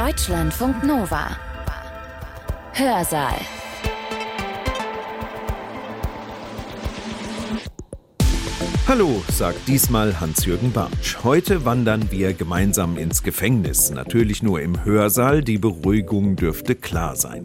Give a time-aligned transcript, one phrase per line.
[0.00, 1.36] Deutschlandfunk Nova.
[2.72, 3.34] Hörsaal.
[8.88, 11.18] Hallo, sagt diesmal Hans-Jürgen Bartsch.
[11.22, 13.90] Heute wandern wir gemeinsam ins Gefängnis.
[13.90, 17.44] Natürlich nur im Hörsaal, die Beruhigung dürfte klar sein.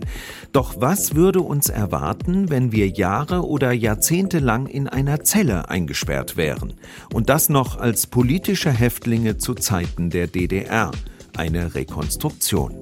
[0.53, 6.37] Doch was würde uns erwarten, wenn wir Jahre oder Jahrzehnte lang in einer Zelle eingesperrt
[6.37, 6.75] wären?
[7.11, 10.91] Und das noch als politische Häftlinge zu Zeiten der DDR.
[11.37, 12.81] Eine Rekonstruktion.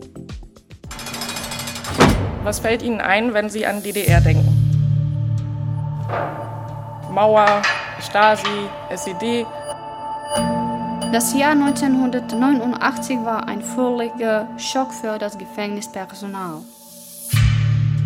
[2.43, 4.48] Was fällt Ihnen ein, wenn Sie an DDR denken?
[7.09, 7.63] Mauer,
[7.99, 9.48] Stasi, SED.
[11.12, 16.62] Das Jahr 1989 war ein völliger Schock für das Gefängnispersonal.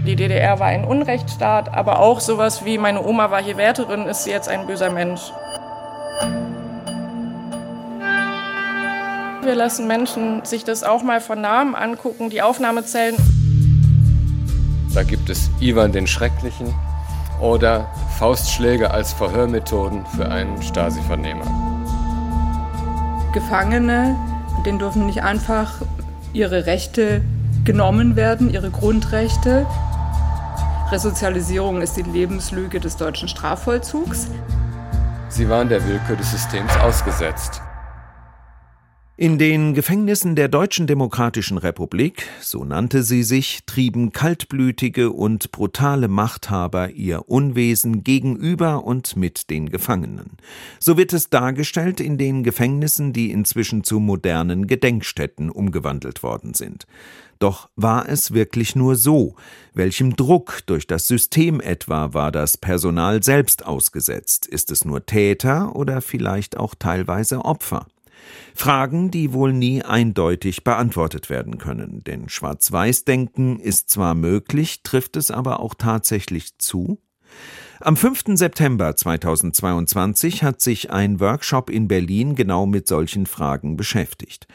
[0.05, 4.23] Die DDR war ein Unrechtsstaat, aber auch sowas wie meine Oma war hier Wärterin, ist
[4.23, 5.33] sie jetzt ein böser Mensch.
[9.47, 13.15] Wir lassen Menschen sich das auch mal von Namen angucken, die Aufnahmezellen.
[14.93, 16.75] Da gibt es Ivan den Schrecklichen,
[17.39, 21.45] oder Faustschläge als Verhörmethoden für einen Stasi-Vernehmer.
[23.31, 24.17] Gefangene,
[24.65, 25.75] denen dürfen nicht einfach
[26.33, 27.21] ihre Rechte
[27.63, 29.65] genommen werden, ihre Grundrechte.
[30.91, 34.27] Resozialisierung ist die Lebenslüge des deutschen Strafvollzugs.
[35.29, 37.61] Sie waren der Willkür des Systems ausgesetzt.
[39.19, 46.07] In den Gefängnissen der Deutschen Demokratischen Republik, so nannte sie sich, trieben kaltblütige und brutale
[46.07, 50.37] Machthaber ihr Unwesen gegenüber und mit den Gefangenen.
[50.79, 56.85] So wird es dargestellt in den Gefängnissen, die inzwischen zu modernen Gedenkstätten umgewandelt worden sind.
[57.39, 59.35] Doch war es wirklich nur so?
[59.73, 64.45] Welchem Druck durch das System etwa war das Personal selbst ausgesetzt?
[64.45, 67.87] Ist es nur Täter oder vielleicht auch teilweise Opfer?
[68.55, 75.31] Fragen, die wohl nie eindeutig beantwortet werden können, denn Schwarz-Weiß-Denken ist zwar möglich, trifft es
[75.31, 76.99] aber auch tatsächlich zu?
[77.79, 78.23] Am 5.
[78.33, 84.47] September 2022 hat sich ein Workshop in Berlin genau mit solchen Fragen beschäftigt.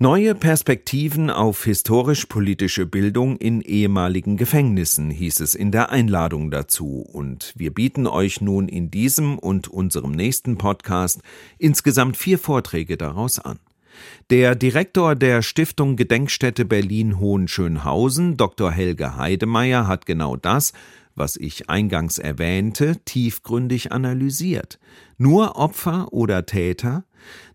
[0.00, 7.52] Neue Perspektiven auf historisch-politische Bildung in ehemaligen Gefängnissen hieß es in der Einladung dazu, und
[7.56, 11.20] wir bieten euch nun in diesem und unserem nächsten Podcast
[11.58, 13.58] insgesamt vier Vorträge daraus an.
[14.30, 18.70] Der Direktor der Stiftung Gedenkstätte Berlin Hohenschönhausen, Dr.
[18.70, 20.74] Helge Heidemeyer, hat genau das,
[21.16, 24.78] was ich eingangs erwähnte, tiefgründig analysiert.
[25.16, 27.02] Nur Opfer oder Täter,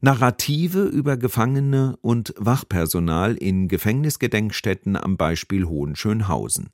[0.02, 6.70] Narrative über Gefangene und Wachpersonal in Gefängnisgedenkstätten am Beispiel Hohenschönhausen.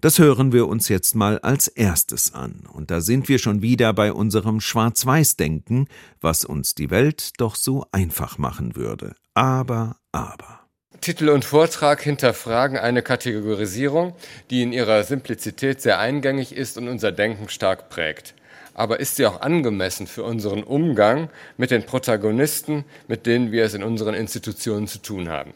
[0.00, 2.62] Das hören wir uns jetzt mal als erstes an.
[2.72, 5.88] Und da sind wir schon wieder bei unserem Schwarz-Weiß-Denken,
[6.20, 9.14] was uns die Welt doch so einfach machen würde.
[9.34, 10.60] Aber, aber.
[11.00, 14.14] Titel und Vortrag hinterfragen eine Kategorisierung,
[14.50, 18.34] die in ihrer Simplizität sehr eingängig ist und unser Denken stark prägt
[18.76, 23.72] aber ist sie auch angemessen für unseren Umgang mit den Protagonisten, mit denen wir es
[23.72, 25.54] in unseren Institutionen zu tun haben?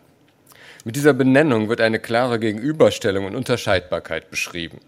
[0.86, 4.80] Mit dieser Benennung wird eine klare Gegenüberstellung und Unterscheidbarkeit beschrieben.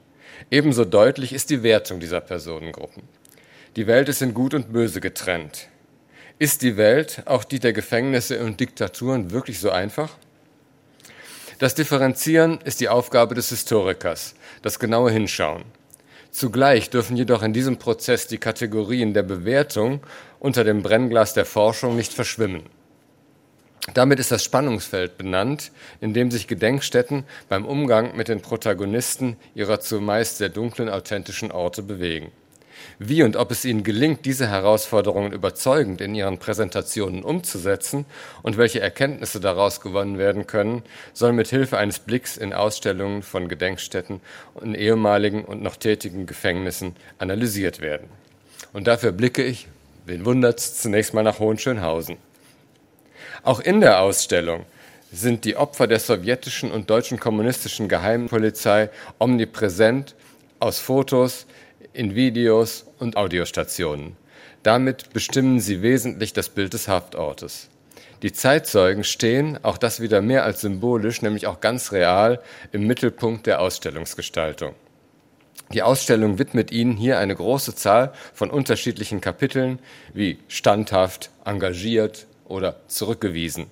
[0.51, 3.03] Ebenso deutlich ist die Wertung dieser Personengruppen.
[3.77, 5.69] Die Welt ist in Gut und Böse getrennt.
[6.39, 10.17] Ist die Welt, auch die der Gefängnisse und Diktaturen, wirklich so einfach?
[11.59, 15.65] Das Differenzieren ist die Aufgabe des Historikers, das genaue Hinschauen.
[16.33, 20.01] Zugleich dürfen jedoch in diesem Prozess die Kategorien der Bewertung
[20.41, 22.63] unter dem Brennglas der Forschung nicht verschwimmen.
[23.93, 29.81] Damit ist das Spannungsfeld benannt, in dem sich Gedenkstätten beim Umgang mit den Protagonisten ihrer
[29.81, 32.33] zumeist sehr dunklen, authentischen Orte bewegen.
[32.99, 38.05] Wie und ob es ihnen gelingt, diese Herausforderungen überzeugend in ihren Präsentationen umzusetzen
[38.43, 40.83] und welche Erkenntnisse daraus gewonnen werden können,
[41.13, 44.21] soll mit Hilfe eines Blicks in Ausstellungen von Gedenkstätten
[44.61, 48.09] in ehemaligen und noch tätigen Gefängnissen analysiert werden.
[48.73, 49.69] Und dafür blicke ich,
[50.07, 52.17] wen wundert's, zunächst mal nach Hohenschönhausen.
[53.43, 54.65] Auch in der Ausstellung
[55.13, 60.15] sind die Opfer der sowjetischen und deutschen kommunistischen Geheimpolizei omnipräsent
[60.59, 61.47] aus Fotos,
[61.93, 64.17] in Videos und Audiostationen.
[64.63, 67.69] Damit bestimmen sie wesentlich das Bild des Haftortes.
[68.23, 72.41] Die Zeitzeugen stehen, auch das wieder mehr als symbolisch, nämlich auch ganz real,
[72.71, 74.75] im Mittelpunkt der Ausstellungsgestaltung.
[75.73, 79.81] Die Ausstellung widmet ihnen hier eine große Zahl von unterschiedlichen Kapiteln
[80.15, 83.67] wie standhaft, engagiert oder zurückgewiesen,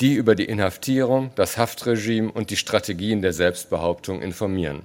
[0.00, 4.82] die über die Inhaftierung, das Haftregime und die Strategien der Selbstbehauptung informieren.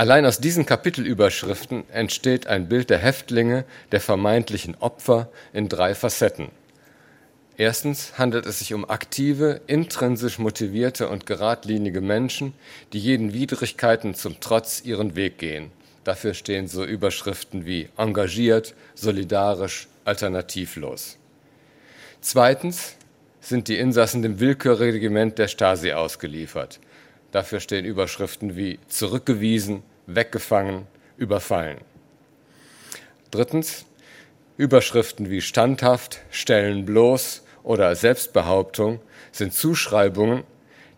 [0.00, 6.48] Allein aus diesen Kapitelüberschriften entsteht ein Bild der Häftlinge, der vermeintlichen Opfer in drei Facetten.
[7.58, 12.54] Erstens handelt es sich um aktive, intrinsisch motivierte und geradlinige Menschen,
[12.94, 15.70] die jeden Widrigkeiten zum Trotz ihren Weg gehen.
[16.04, 21.18] Dafür stehen so Überschriften wie engagiert, solidarisch, alternativlos.
[22.22, 22.96] Zweitens
[23.42, 26.80] sind die Insassen dem Willkürregiment der Stasi ausgeliefert.
[27.32, 29.82] Dafür stehen Überschriften wie zurückgewiesen,
[30.14, 30.86] weggefangen,
[31.16, 31.78] überfallen.
[33.30, 33.84] Drittens
[34.56, 39.00] Überschriften wie standhaft, stellen bloß oder Selbstbehauptung
[39.32, 40.44] sind Zuschreibungen,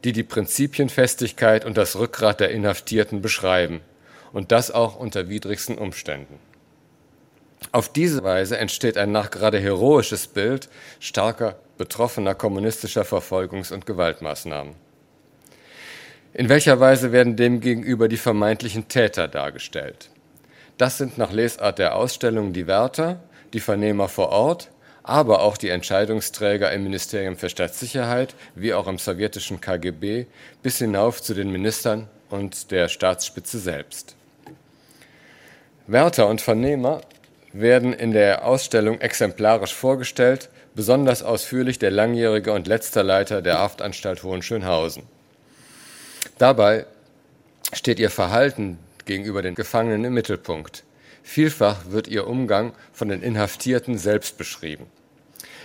[0.05, 3.81] die die Prinzipienfestigkeit und das Rückgrat der Inhaftierten beschreiben
[4.33, 6.39] und das auch unter widrigsten Umständen.
[7.71, 10.69] Auf diese Weise entsteht ein nachgerade heroisches Bild
[10.99, 14.75] starker betroffener kommunistischer Verfolgungs- und Gewaltmaßnahmen.
[16.35, 20.09] In welcher Weise werden demgegenüber die vermeintlichen Täter dargestellt?
[20.79, 23.21] Das sind nach Lesart der Ausstellung die Wärter,
[23.53, 24.71] die Vernehmer vor Ort,
[25.03, 30.25] aber auch die Entscheidungsträger im Ministerium für Staatssicherheit wie auch im sowjetischen KGB
[30.63, 34.17] bis hinauf zu den Ministern und der Staatsspitze selbst.
[35.87, 37.03] Wärter und Vernehmer
[37.53, 44.23] werden in der Ausstellung exemplarisch vorgestellt, besonders ausführlich der langjährige und letzte Leiter der Haftanstalt
[44.23, 45.03] Hohenschönhausen.
[46.43, 46.87] Dabei
[47.73, 50.83] steht ihr Verhalten gegenüber den Gefangenen im Mittelpunkt.
[51.23, 54.87] Vielfach wird ihr Umgang von den Inhaftierten selbst beschrieben.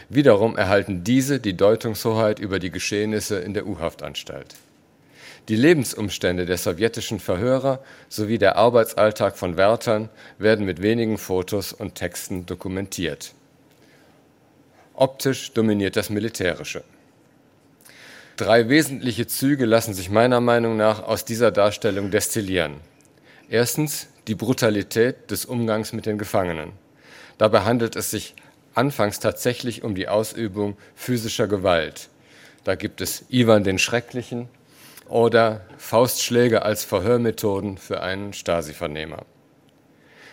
[0.08, 4.54] Wiederum erhalten diese die Deutungshoheit über die Geschehnisse in der U-Haftanstalt.
[5.48, 11.96] Die Lebensumstände der sowjetischen Verhörer sowie der Arbeitsalltag von Wärtern werden mit wenigen Fotos und
[11.96, 13.34] Texten dokumentiert.
[14.94, 16.84] Optisch dominiert das Militärische.
[18.38, 22.76] Drei wesentliche Züge lassen sich meiner Meinung nach aus dieser Darstellung destillieren.
[23.50, 26.74] Erstens die Brutalität des Umgangs mit den Gefangenen.
[27.40, 28.36] Dabei handelt es sich
[28.76, 32.10] anfangs tatsächlich um die Ausübung physischer Gewalt.
[32.64, 34.50] Da gibt es Ivan den Schrecklichen
[35.10, 39.26] oder Faustschläge als Verhörmethoden für einen Stasi-Vernehmer.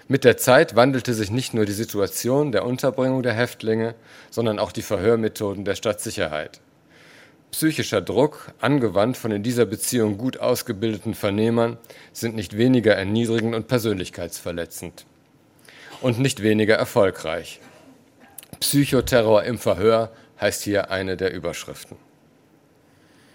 [0.09, 3.95] Mit der Zeit wandelte sich nicht nur die Situation der Unterbringung der Häftlinge,
[4.31, 6.61] sondern auch die Verhörmethoden der Stadtsicherheit.
[7.55, 11.79] Psychischer Druck, angewandt von in dieser Beziehung gut ausgebildeten Vernehmern,
[12.13, 15.07] sind nicht weniger erniedrigend und persönlichkeitsverletzend.
[16.01, 17.61] Und nicht weniger erfolgreich.
[18.59, 20.11] Psychoterror im Verhör
[20.41, 21.97] heißt hier eine der Überschriften.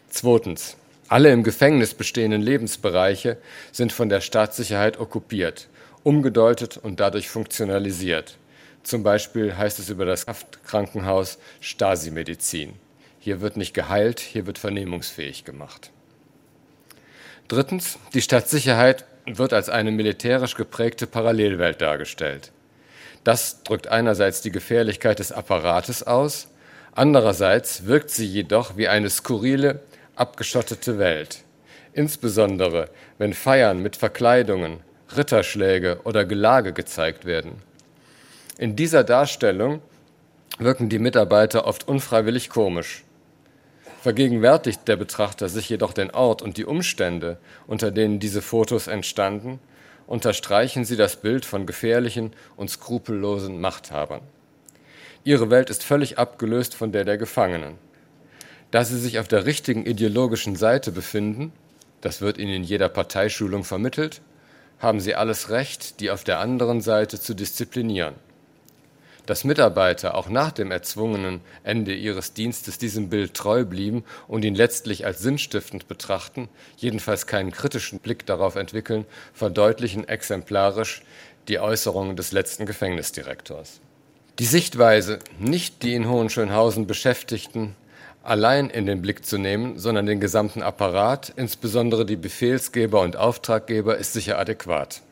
[0.09, 0.75] Zweitens.
[1.07, 3.37] Alle im Gefängnis bestehenden Lebensbereiche
[3.71, 5.69] sind von der Staatssicherheit okkupiert,
[6.03, 8.37] umgedeutet und dadurch funktionalisiert.
[8.83, 12.73] Zum Beispiel heißt es über das Haftkrankenhaus Stasi-Medizin.
[13.19, 15.91] Hier wird nicht geheilt, hier wird vernehmungsfähig gemacht.
[17.47, 22.51] Drittens, die Stadtsicherheit wird als eine militärisch geprägte Parallelwelt dargestellt.
[23.23, 26.47] Das drückt einerseits die Gefährlichkeit des Apparates aus,
[26.93, 29.81] andererseits wirkt sie jedoch wie eine skurrile,
[30.15, 31.43] abgeschottete Welt.
[31.93, 34.79] Insbesondere, wenn Feiern mit Verkleidungen,
[35.15, 37.61] Ritterschläge oder Gelage gezeigt werden.
[38.57, 39.81] In dieser Darstellung
[40.59, 43.03] wirken die Mitarbeiter oft unfreiwillig komisch.
[44.01, 47.37] Vergegenwärtigt der Betrachter sich jedoch den Ort und die Umstände,
[47.67, 49.59] unter denen diese Fotos entstanden,
[50.07, 54.21] unterstreichen sie das Bild von gefährlichen und skrupellosen Machthabern.
[55.25, 57.75] Ihre Welt ist völlig abgelöst von der der Gefangenen.
[58.71, 61.51] Da sie sich auf der richtigen ideologischen Seite befinden,
[61.99, 64.21] das wird ihnen in jeder Parteischulung vermittelt,
[64.79, 68.15] haben sie alles Recht, die auf der anderen Seite zu disziplinieren
[69.29, 74.55] dass Mitarbeiter auch nach dem erzwungenen Ende ihres Dienstes diesem Bild treu blieben und ihn
[74.55, 81.03] letztlich als sinnstiftend betrachten, jedenfalls keinen kritischen Blick darauf entwickeln, verdeutlichen exemplarisch
[81.47, 83.81] die Äußerungen des letzten Gefängnisdirektors.
[84.39, 87.75] Die Sichtweise, nicht die in Hohenschönhausen Beschäftigten
[88.23, 93.95] allein in den Blick zu nehmen, sondern den gesamten Apparat, insbesondere die Befehlsgeber und Auftraggeber,
[93.95, 95.03] ist sicher adäquat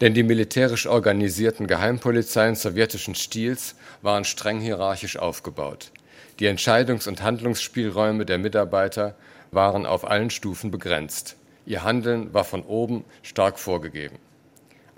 [0.00, 5.90] denn die militärisch organisierten Geheimpolizeien sowjetischen Stils waren streng hierarchisch aufgebaut.
[6.38, 9.16] Die Entscheidungs- und Handlungsspielräume der Mitarbeiter
[9.50, 11.36] waren auf allen Stufen begrenzt.
[11.66, 14.18] Ihr Handeln war von oben stark vorgegeben.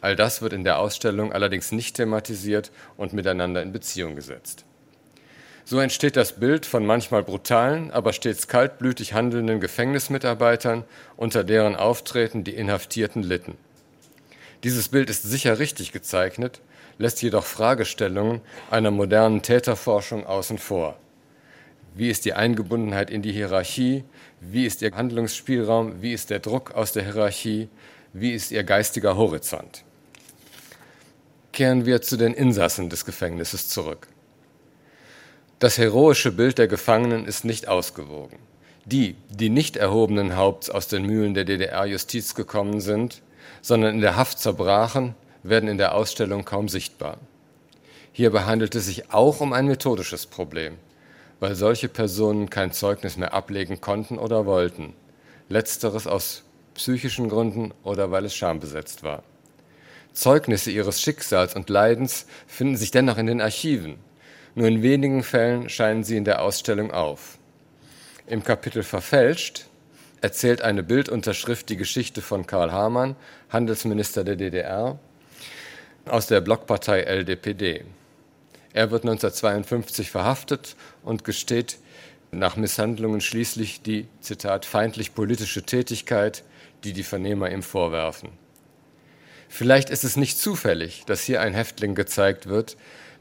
[0.02, 4.64] All das wird in der Ausstellung allerdings nicht thematisiert und miteinander in Beziehung gesetzt.
[5.64, 10.84] So entsteht das Bild von manchmal brutalen, aber stets kaltblütig handelnden Gefängnismitarbeitern,
[11.16, 13.56] unter deren Auftreten die Inhaftierten litten.
[14.62, 16.60] Dieses Bild ist sicher richtig gezeichnet,
[16.98, 20.98] lässt jedoch Fragestellungen einer modernen Täterforschung außen vor.
[21.94, 24.04] Wie ist die Eingebundenheit in die Hierarchie?
[24.40, 26.02] Wie ist ihr Handlungsspielraum?
[26.02, 27.68] Wie ist der Druck aus der Hierarchie?
[28.12, 29.84] Wie ist ihr geistiger Horizont?
[31.52, 34.08] Kehren wir zu den Insassen des Gefängnisses zurück.
[35.58, 38.38] Das heroische Bild der Gefangenen ist nicht ausgewogen.
[38.84, 43.22] Die, die nicht erhobenen Haupts aus den Mühlen der DDR-Justiz gekommen sind,
[43.62, 47.18] sondern in der Haft zerbrachen, werden in der Ausstellung kaum sichtbar.
[48.12, 50.76] Hierbei handelt es sich auch um ein methodisches Problem,
[51.38, 54.94] weil solche Personen kein Zeugnis mehr ablegen konnten oder wollten,
[55.48, 56.42] letzteres aus
[56.74, 59.22] psychischen Gründen oder weil es schambesetzt war.
[60.12, 63.98] Zeugnisse ihres Schicksals und Leidens finden sich dennoch in den Archiven.
[64.54, 67.38] Nur in wenigen Fällen scheinen sie in der Ausstellung auf.
[68.26, 69.66] Im Kapitel Verfälscht
[70.20, 73.16] erzählt eine Bildunterschrift die Geschichte von Karl Hamann,
[73.48, 74.98] Handelsminister der DDR,
[76.06, 77.84] aus der Blockpartei LDPD.
[78.72, 81.78] Er wird 1952 verhaftet und gesteht
[82.30, 86.44] nach Misshandlungen schließlich die, Zitat, feindlich politische Tätigkeit,
[86.84, 88.30] die die Vernehmer ihm vorwerfen.
[89.48, 92.76] Vielleicht ist es nicht zufällig, dass hier ein Häftling gezeigt wird,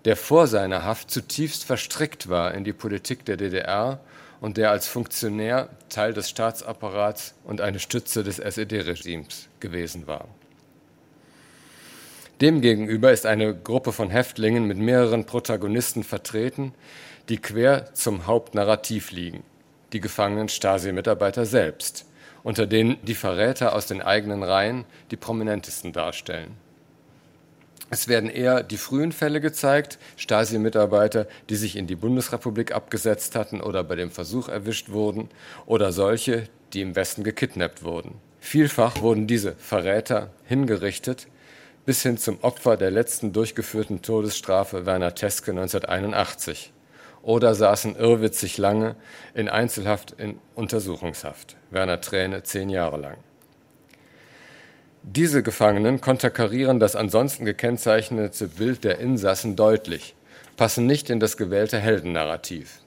[0.05, 3.99] der vor seiner Haft zutiefst verstrickt war in die Politik der DDR
[4.41, 10.27] und der als Funktionär Teil des Staatsapparats und eine Stütze des SED-Regimes gewesen war.
[12.41, 16.73] Demgegenüber ist eine Gruppe von Häftlingen mit mehreren Protagonisten vertreten,
[17.27, 19.43] die quer zum Hauptnarrativ liegen,
[19.91, 22.05] die gefangenen Stasi-Mitarbeiter selbst,
[22.43, 26.55] unter denen die Verräter aus den eigenen Reihen die prominentesten darstellen.
[27.89, 33.61] Es werden eher die frühen Fälle gezeigt, Stasi-Mitarbeiter, die sich in die Bundesrepublik abgesetzt hatten
[33.61, 35.29] oder bei dem Versuch erwischt wurden,
[35.65, 36.43] oder solche,
[36.73, 38.15] die im Westen gekidnappt wurden.
[38.39, 41.27] Vielfach wurden diese Verräter hingerichtet,
[41.85, 46.71] bis hin zum Opfer der letzten durchgeführten Todesstrafe Werner Teske 1981
[47.21, 48.95] oder saßen irrwitzig lange
[49.33, 51.57] in Einzelhaft in Untersuchungshaft.
[51.71, 53.17] Werner Träne zehn Jahre lang.
[55.11, 60.13] Diese Gefangenen konterkarieren das ansonsten gekennzeichnete Bild der Insassen deutlich,
[60.55, 62.81] passen nicht in das gewählte Heldennarrativ.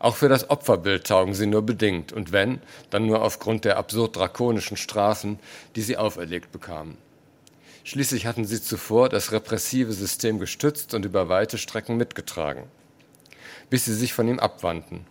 [0.00, 4.16] Auch für das Opferbild taugen sie nur bedingt und wenn, dann nur aufgrund der absurd
[4.16, 5.38] drakonischen Strafen,
[5.76, 6.98] die sie auferlegt bekamen.
[7.84, 12.64] Schließlich hatten sie zuvor das repressive System gestützt und über weite Strecken mitgetragen,
[13.70, 15.06] bis sie sich von ihm abwandten.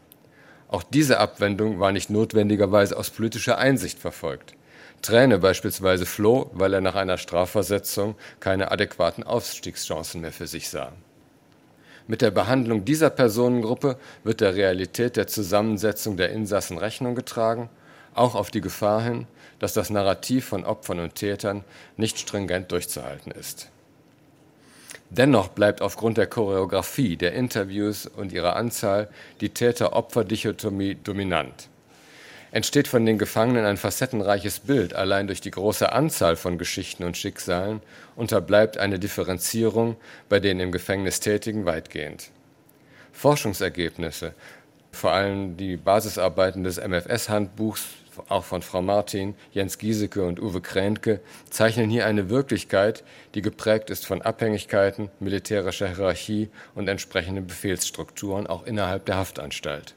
[0.68, 4.57] Auch diese Abwendung war nicht notwendigerweise aus politischer Einsicht verfolgt.
[5.02, 10.92] Träne beispielsweise floh, weil er nach einer Strafversetzung keine adäquaten Aufstiegschancen mehr für sich sah.
[12.08, 17.70] Mit der Behandlung dieser Personengruppe wird der Realität der Zusammensetzung der Insassen Rechnung getragen,
[18.14, 19.28] auch auf die Gefahr hin,
[19.60, 21.64] dass das Narrativ von Opfern und Tätern
[21.98, 23.70] nicht stringent durchzuhalten ist.
[25.10, 31.70] Dennoch bleibt aufgrund der Choreografie der Interviews und ihrer Anzahl die Täter-Opfer-Dichotomie dominant
[32.52, 34.94] entsteht von den Gefangenen ein facettenreiches Bild.
[34.94, 37.82] Allein durch die große Anzahl von Geschichten und Schicksalen
[38.16, 39.96] unterbleibt eine Differenzierung
[40.30, 42.32] bei den im Gefängnis Tätigen weitgehend.
[43.12, 44.34] Forschungsergebnisse,
[44.92, 47.86] vor allem die Basisarbeiten des MFS-Handbuchs,
[48.30, 53.04] auch von Frau Martin, Jens Giesecke und Uwe Kräntke, zeichnen hier eine Wirklichkeit,
[53.36, 59.96] die geprägt ist von Abhängigkeiten, militärischer Hierarchie und entsprechenden Befehlsstrukturen auch innerhalb der Haftanstalt.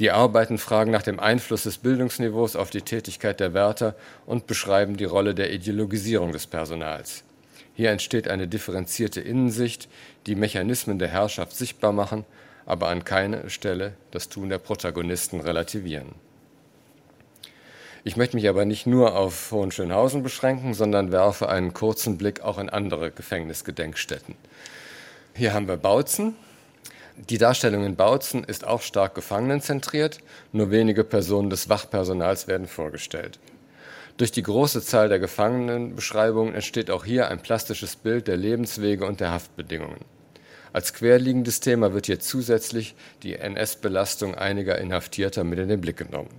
[0.00, 4.96] Die Arbeiten fragen nach dem Einfluss des Bildungsniveaus auf die Tätigkeit der Wärter und beschreiben
[4.96, 7.22] die Rolle der Ideologisierung des Personals.
[7.74, 9.90] Hier entsteht eine differenzierte Innensicht,
[10.26, 12.24] die Mechanismen der Herrschaft sichtbar machen,
[12.64, 16.14] aber an keiner Stelle das Tun der Protagonisten relativieren.
[18.02, 22.56] Ich möchte mich aber nicht nur auf Hohenschönhausen beschränken, sondern werfe einen kurzen Blick auch
[22.56, 24.34] in andere Gefängnisgedenkstätten.
[25.34, 26.36] Hier haben wir Bautzen,
[27.28, 30.18] die Darstellung in Bautzen ist auch stark gefangenenzentriert,
[30.52, 33.38] nur wenige Personen des Wachpersonals werden vorgestellt.
[34.16, 39.20] Durch die große Zahl der Gefangenenbeschreibungen entsteht auch hier ein plastisches Bild der Lebenswege und
[39.20, 40.00] der Haftbedingungen.
[40.72, 46.30] Als querliegendes Thema wird hier zusätzlich die NS-Belastung einiger Inhaftierter mit in den Blick genommen.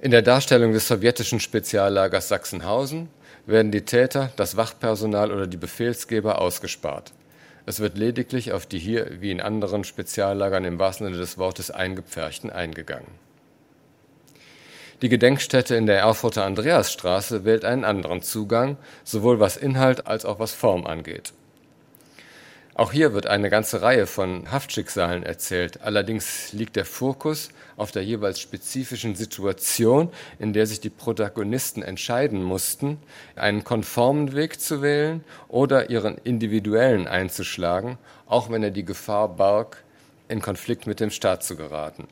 [0.00, 3.08] In der Darstellung des sowjetischen Speziallagers Sachsenhausen
[3.46, 7.12] werden die Täter, das Wachpersonal oder die Befehlsgeber ausgespart.
[7.66, 11.70] Es wird lediglich auf die hier wie in anderen Speziallagern im wahrsten Sinne des Wortes
[11.70, 13.08] Eingepferchten eingegangen.
[15.02, 20.38] Die Gedenkstätte in der Erfurter Andreasstraße wählt einen anderen Zugang, sowohl was Inhalt als auch
[20.38, 21.32] was Form angeht.
[22.76, 25.82] Auch hier wird eine ganze Reihe von Haftschicksalen erzählt.
[25.82, 32.42] Allerdings liegt der Fokus auf der jeweils spezifischen Situation, in der sich die Protagonisten entscheiden
[32.42, 32.98] mussten,
[33.36, 39.84] einen konformen Weg zu wählen oder ihren individuellen einzuschlagen, auch wenn er die Gefahr barg,
[40.26, 42.08] in Konflikt mit dem Staat zu geraten.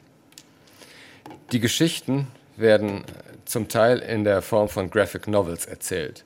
[1.51, 3.05] Die Geschichten werden
[3.47, 6.25] zum Teil in der Form von Graphic Novels erzählt.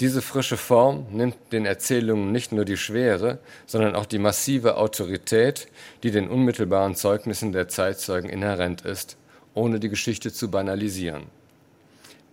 [0.00, 5.68] Diese frische Form nimmt den Erzählungen nicht nur die Schwere, sondern auch die massive Autorität,
[6.02, 9.18] die den unmittelbaren Zeugnissen der Zeitzeugen inhärent ist,
[9.52, 11.24] ohne die Geschichte zu banalisieren.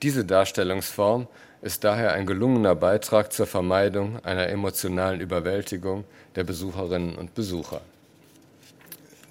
[0.02, 1.28] Diese Darstellungsform
[1.62, 6.06] ist daher ein gelungener Beitrag zur Vermeidung einer emotionalen Überwältigung
[6.36, 7.82] der Besucherinnen und Besucher.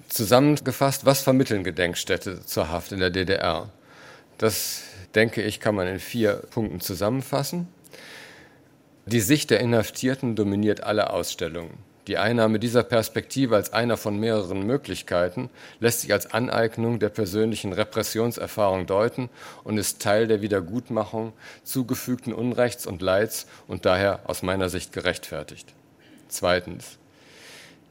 [0.09, 3.69] Zusammengefasst, was vermitteln Gedenkstätte zur Haft in der DDR?
[4.37, 4.83] Das,
[5.15, 7.67] denke ich, kann man in vier Punkten zusammenfassen.
[9.07, 11.77] Die Sicht der Inhaftierten dominiert alle Ausstellungen.
[12.07, 15.49] Die Einnahme dieser Perspektive als einer von mehreren Möglichkeiten
[15.79, 19.29] lässt sich als Aneignung der persönlichen Repressionserfahrung deuten
[19.63, 21.31] und ist Teil der Wiedergutmachung
[21.63, 25.73] zugefügten Unrechts und Leids und daher aus meiner Sicht gerechtfertigt.
[26.27, 26.97] Zweitens.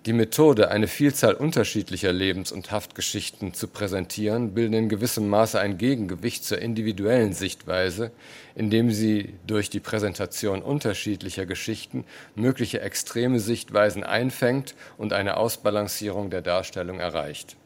[0.07, 5.79] Die Methode, eine Vielzahl unterschiedlicher Lebens- und Haftgeschichten zu präsentieren, bilden in gewissem Maße ein
[5.79, 8.13] Gegengewicht zur individuellen Sichtweise,
[8.55, 12.05] indem sie durch die Präsentation unterschiedlicher Geschichten
[12.37, 17.57] mögliche extreme Sichtweisen einfängt und eine Ausbalancierung der Darstellung erreicht.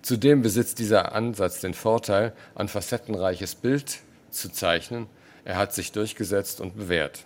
[0.00, 3.98] Zudem besitzt dieser Ansatz den Vorteil, ein facettenreiches Bild
[4.30, 5.06] zu zeichnen.
[5.44, 7.24] Er hat sich durchgesetzt und bewährt.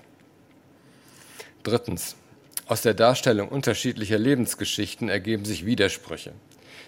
[1.63, 2.17] Drittens.
[2.67, 6.33] Aus der Darstellung unterschiedlicher Lebensgeschichten ergeben sich Widersprüche.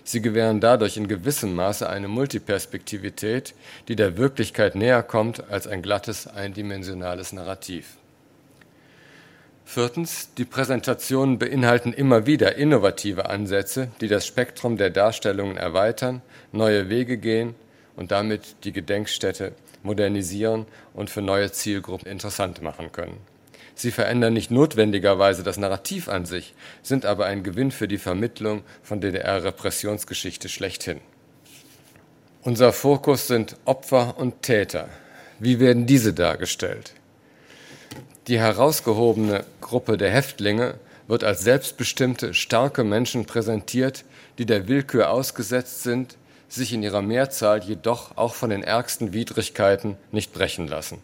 [0.04, 3.54] Sie gewähren dadurch in gewissem Maße eine Multiperspektivität,
[3.88, 7.96] die der Wirklichkeit näher kommt als ein glattes, eindimensionales Narrativ.
[9.64, 16.20] Viertens, die Präsentationen beinhalten immer wieder innovative Ansätze, die das Spektrum der Darstellungen erweitern,
[16.52, 17.54] neue Wege gehen
[17.96, 19.52] und damit die Gedenkstätte
[19.82, 23.33] modernisieren und für neue Zielgruppen interessant machen können.
[23.74, 28.62] Sie verändern nicht notwendigerweise das Narrativ an sich, sind aber ein Gewinn für die Vermittlung
[28.82, 31.00] von DDR-Repressionsgeschichte schlechthin.
[32.42, 34.88] Unser Fokus sind Opfer und Täter.
[35.40, 36.92] Wie werden diese dargestellt?
[38.28, 40.74] Die herausgehobene Gruppe der Häftlinge
[41.08, 44.04] wird als selbstbestimmte, starke Menschen präsentiert,
[44.38, 46.16] die der Willkür ausgesetzt sind,
[46.48, 51.02] sich in ihrer Mehrzahl jedoch auch von den ärgsten Widrigkeiten nicht brechen lassen.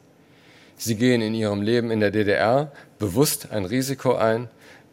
[0.83, 4.49] Sie gehen in ihrem Leben in der DDR bewusst ein Risiko ein,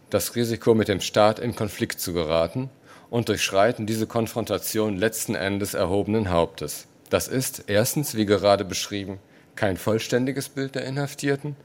[0.10, 2.70] das Risiko mit dem Staat in Konflikt zu geraten
[3.10, 6.88] und durchschreiten diese Konfrontation letzten Endes erhobenen Hauptes.
[7.10, 9.20] Das ist erstens, wie gerade beschrieben,
[9.56, 11.56] kein vollständiges Bild der Inhaftierten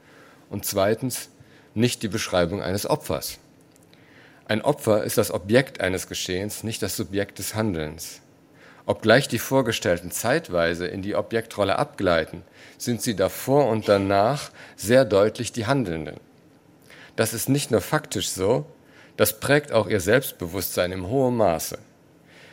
[0.49, 1.27] und zweitens
[1.73, 3.39] nicht die Beschreibung eines Opfers.
[4.45, 8.21] Ein Opfer ist das Objekt eines Geschehens, nicht das Subjekt des Handelns.
[8.85, 12.43] Obgleich die Vorgestellten zeitweise in die Objektrolle abgleiten,
[12.77, 16.19] sind sie davor und danach sehr deutlich die Handelnden.
[17.15, 18.65] Das ist nicht nur faktisch so,
[19.15, 21.77] das prägt auch ihr Selbstbewusstsein im hohen Maße.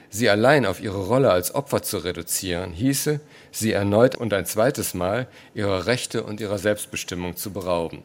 [0.08, 4.92] Sie allein auf ihre Rolle als Opfer zu reduzieren, hieße, sie erneut und ein zweites
[4.92, 8.02] Mal ihrer Rechte und ihrer Selbstbestimmung zu berauben.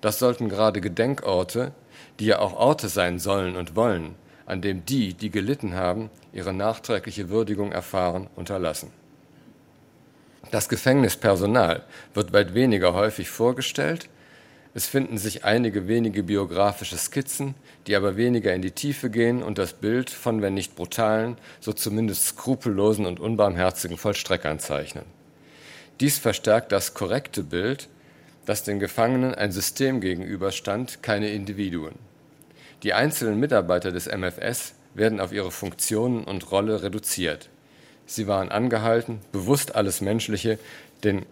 [0.00, 1.72] Das sollten gerade Gedenkorte,
[2.18, 4.14] die ja auch Orte sein sollen und wollen,
[4.52, 8.90] an dem die, die gelitten haben, ihre nachträgliche Würdigung erfahren, unterlassen.
[10.50, 14.10] Das Gefängnispersonal wird weit weniger häufig vorgestellt.
[14.74, 17.54] Es finden sich einige wenige biografische Skizzen,
[17.86, 21.72] die aber weniger in die Tiefe gehen und das Bild von, wenn nicht brutalen, so
[21.72, 25.04] zumindest skrupellosen und unbarmherzigen Vollstreckern zeichnen.
[26.00, 27.88] Dies verstärkt das korrekte Bild,
[28.44, 32.11] dass den Gefangenen ein System gegenüberstand, keine Individuen.
[32.82, 37.48] Die einzelnen Mitarbeiter des MFS werden auf ihre Funktionen und Rolle reduziert.
[38.06, 40.58] Sie waren angehalten, bewusst alles Menschliche
[41.04, 41.24] den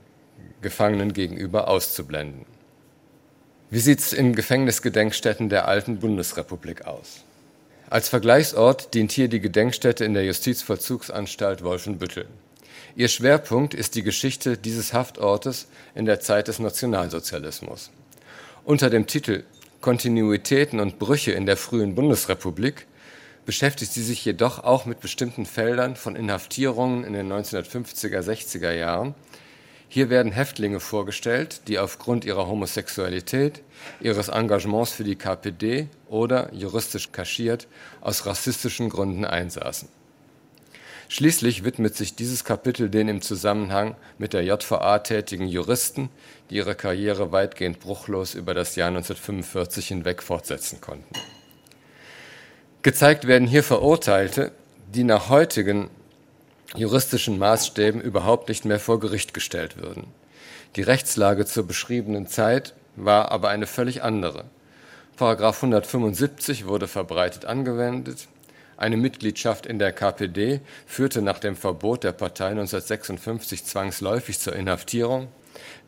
[0.62, 2.46] Gefangenen gegenüber auszublenden.
[3.70, 7.24] Wie sieht es in Gefängnisgedenkstätten der alten Bundesrepublik aus?
[7.88, 12.26] Als Vergleichsort dient hier die Gedenkstätte in der Justizvollzugsanstalt Wolfenbüttel.
[12.96, 17.90] Ihr Schwerpunkt ist die Geschichte dieses Haftortes in der Zeit des Nationalsozialismus.
[18.64, 19.44] Unter dem Titel
[19.80, 22.86] Kontinuitäten und Brüche in der frühen Bundesrepublik
[23.46, 29.14] beschäftigt sie sich jedoch auch mit bestimmten Feldern von Inhaftierungen in den 1950er, 60er Jahren.
[29.88, 33.62] Hier werden Häftlinge vorgestellt, die aufgrund ihrer Homosexualität,
[34.00, 37.66] ihres Engagements für die KPD oder, juristisch kaschiert,
[38.02, 39.88] aus rassistischen Gründen einsaßen.
[41.12, 46.08] Schließlich widmet sich dieses Kapitel den im Zusammenhang mit der JVA tätigen Juristen,
[46.48, 51.12] die ihre Karriere weitgehend bruchlos über das Jahr 1945 hinweg fortsetzen konnten.
[52.82, 54.52] Gezeigt werden hier Verurteilte,
[54.94, 55.90] die nach heutigen
[56.76, 60.06] juristischen Maßstäben überhaupt nicht mehr vor Gericht gestellt würden.
[60.76, 64.44] Die Rechtslage zur beschriebenen Zeit war aber eine völlig andere.
[65.16, 68.28] Paragraph 175 wurde verbreitet angewendet,
[68.80, 75.28] eine Mitgliedschaft in der KPD führte nach dem Verbot der Partei 1956 zwangsläufig zur Inhaftierung.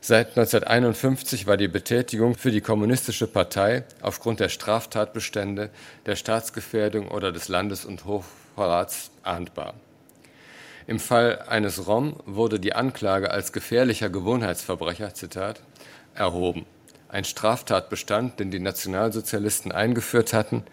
[0.01, 5.71] Seit 1951 war die Betätigung für die Kommunistische Partei aufgrund der Straftatbestände,
[6.05, 9.75] der Staatsgefährdung oder des Landes- und Hochverrats ahndbar.
[10.87, 15.63] Im Fall eines Rom wurde die Anklage als gefährlicher Gewohnheitsverbrecher, Zitat,
[16.15, 16.67] erhoben.
[17.09, 20.65] Ein Straftatbestand, den die Nationalsozialisten eingeführt hatten,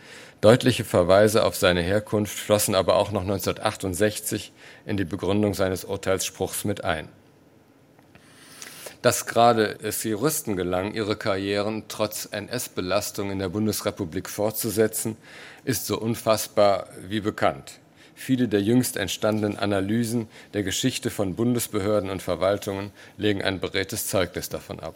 [0.42, 4.52] deutliche Verweise auf seine Herkunft flossen aber auch noch 1968
[4.86, 7.10] in die Begründung seines Urteilsspruchs mit ein
[9.02, 15.16] dass gerade es Juristen gelang, ihre Karrieren trotz NS-Belastung in der Bundesrepublik fortzusetzen,
[15.64, 17.80] ist so unfassbar wie bekannt.
[18.14, 24.50] Viele der jüngst entstandenen Analysen der Geschichte von Bundesbehörden und Verwaltungen legen ein beredtes Zeugnis
[24.50, 24.96] davon ab.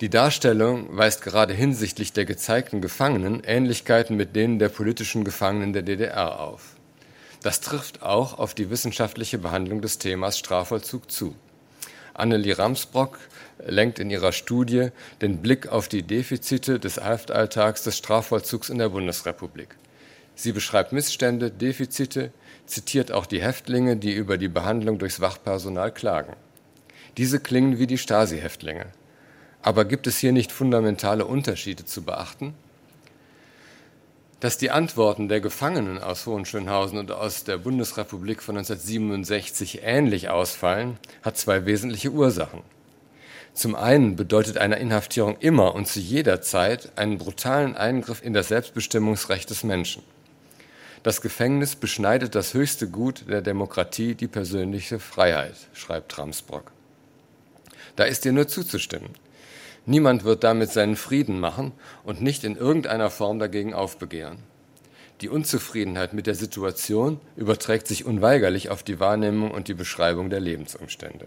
[0.00, 5.82] Die Darstellung weist gerade hinsichtlich der gezeigten Gefangenen Ähnlichkeiten mit denen der politischen Gefangenen der
[5.82, 6.74] DDR auf.
[7.42, 11.34] Das trifft auch auf die wissenschaftliche Behandlung des Themas Strafvollzug zu.
[12.14, 13.18] Annelie Ramsbrock
[13.66, 14.88] lenkt in ihrer Studie
[15.20, 19.76] den Blick auf die Defizite des Haftalltags des Strafvollzugs in der Bundesrepublik.
[20.34, 22.32] Sie beschreibt Missstände, Defizite,
[22.64, 26.36] zitiert auch die Häftlinge, die über die Behandlung durchs Wachpersonal klagen.
[27.18, 28.86] Diese klingen wie die Stasi-Häftlinge.
[29.62, 32.54] Aber gibt es hier nicht fundamentale Unterschiede zu beachten?
[34.40, 40.96] Dass die Antworten der Gefangenen aus Hohenschönhausen und aus der Bundesrepublik von 1967 ähnlich ausfallen,
[41.22, 42.62] hat zwei wesentliche Ursachen.
[43.52, 48.48] Zum einen bedeutet eine Inhaftierung immer und zu jeder Zeit einen brutalen Eingriff in das
[48.48, 50.02] Selbstbestimmungsrecht des Menschen.
[51.02, 56.72] Das Gefängnis beschneidet das höchste Gut der Demokratie, die persönliche Freiheit, schreibt Ramsbrock.
[57.96, 59.10] Da ist dir nur zuzustimmen.
[59.90, 61.72] Niemand wird damit seinen Frieden machen
[62.04, 64.38] und nicht in irgendeiner Form dagegen aufbegehren.
[65.20, 70.38] Die Unzufriedenheit mit der Situation überträgt sich unweigerlich auf die Wahrnehmung und die Beschreibung der
[70.38, 71.26] Lebensumstände.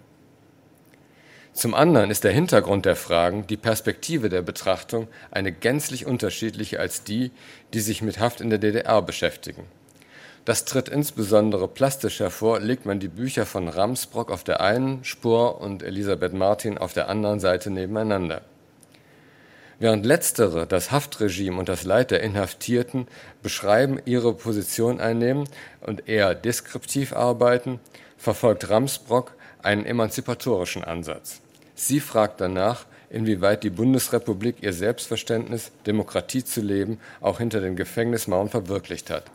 [1.52, 7.04] Zum anderen ist der Hintergrund der Fragen, die Perspektive der Betrachtung eine gänzlich unterschiedliche als
[7.04, 7.32] die,
[7.74, 9.66] die sich mit Haft in der DDR beschäftigen.
[10.46, 15.60] Das tritt insbesondere plastisch hervor, legt man die Bücher von Ramsbrock auf der einen Spur
[15.60, 18.42] und Elisabeth Martin auf der anderen Seite nebeneinander.
[19.84, 23.06] Während letztere das Haftregime und das Leid der Inhaftierten
[23.42, 25.44] beschreiben, ihre Position einnehmen
[25.82, 27.82] und eher deskriptiv arbeiten,
[28.16, 31.42] verfolgt Ramsbrock einen emanzipatorischen Ansatz.
[31.76, 38.48] Sie fragt danach, inwieweit die Bundesrepublik ihr Selbstverständnis, Demokratie zu leben, auch hinter den Gefängnismauern
[38.48, 39.26] verwirklicht hat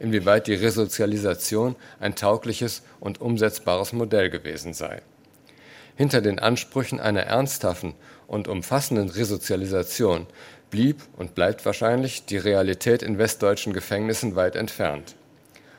[0.00, 5.02] inwieweit die Resozialisation ein taugliches und umsetzbares Modell gewesen sei.
[5.96, 7.94] Hinter den Ansprüchen einer ernsthaften
[8.26, 10.26] und umfassenden Resozialisation
[10.70, 15.14] blieb und bleibt wahrscheinlich die Realität in westdeutschen Gefängnissen weit entfernt.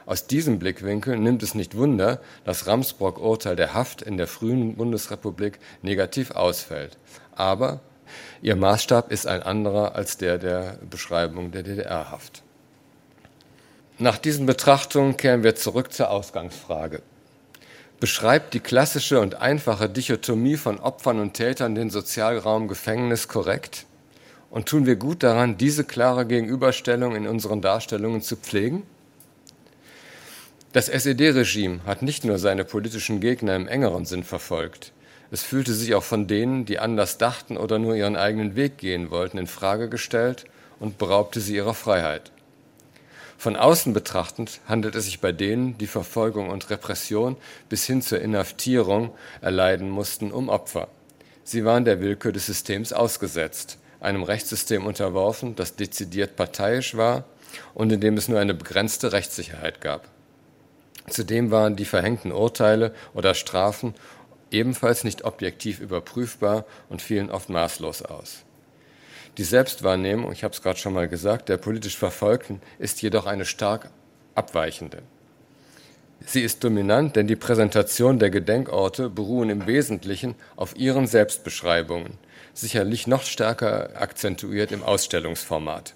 [0.05, 4.75] Aus diesem Blickwinkel nimmt es nicht Wunder, dass Ramsbrock Urteil der Haft in der frühen
[4.75, 6.97] Bundesrepublik negativ ausfällt.
[7.35, 7.79] Aber
[8.41, 12.43] ihr Maßstab ist ein anderer als der der Beschreibung der DDR-Haft.
[13.97, 17.01] Nach diesen Betrachtungen kehren wir zurück zur Ausgangsfrage.
[17.99, 23.85] Beschreibt die klassische und einfache Dichotomie von Opfern und Tätern den Sozialraum Gefängnis korrekt?
[24.49, 28.83] Und tun wir gut daran, diese klare Gegenüberstellung in unseren Darstellungen zu pflegen?
[30.73, 34.91] Das SED-Regime hat nicht nur seine politischen Gegner im engeren Sinn verfolgt.
[35.31, 39.09] Es fühlte sich auch von denen, die anders dachten oder nur ihren eigenen Weg gehen
[39.09, 40.45] wollten, in Frage gestellt
[40.79, 42.31] und beraubte sie ihrer Freiheit.
[43.45, 47.37] Von außen betrachtend handelt es sich bei denen, die Verfolgung und Repression
[47.69, 50.87] bis hin zur Inhaftierung erleiden mussten, um Opfer.
[51.43, 57.25] Sie waren der Willkür des Systems ausgesetzt, einem Rechtssystem unterworfen, das dezidiert parteiisch war
[57.75, 60.07] und in dem es nur eine begrenzte Rechtssicherheit gab.
[61.07, 63.93] Zudem waren die verhängten Urteile oder Strafen
[64.49, 68.43] ebenfalls nicht objektiv überprüfbar und fielen oft maßlos aus.
[69.37, 73.45] Die Selbstwahrnehmung, ich habe es gerade schon mal gesagt, der politisch Verfolgten ist jedoch eine
[73.45, 73.89] stark
[74.33, 75.01] abweichende.
[76.25, 82.17] Sie ist dominant, denn die Präsentation der Gedenkorte beruhen im Wesentlichen auf ihren Selbstbeschreibungen,
[82.53, 85.93] sicherlich noch stärker akzentuiert im Ausstellungsformat.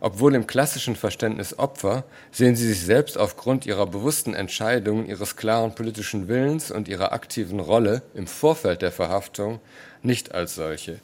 [0.00, 5.74] Obwohl im klassischen Verständnis Opfer, sehen sie sich selbst aufgrund ihrer bewussten Entscheidungen, ihres klaren
[5.74, 9.60] politischen Willens und ihrer aktiven Rolle im Vorfeld der Verhaftung
[10.02, 10.98] nicht als solche.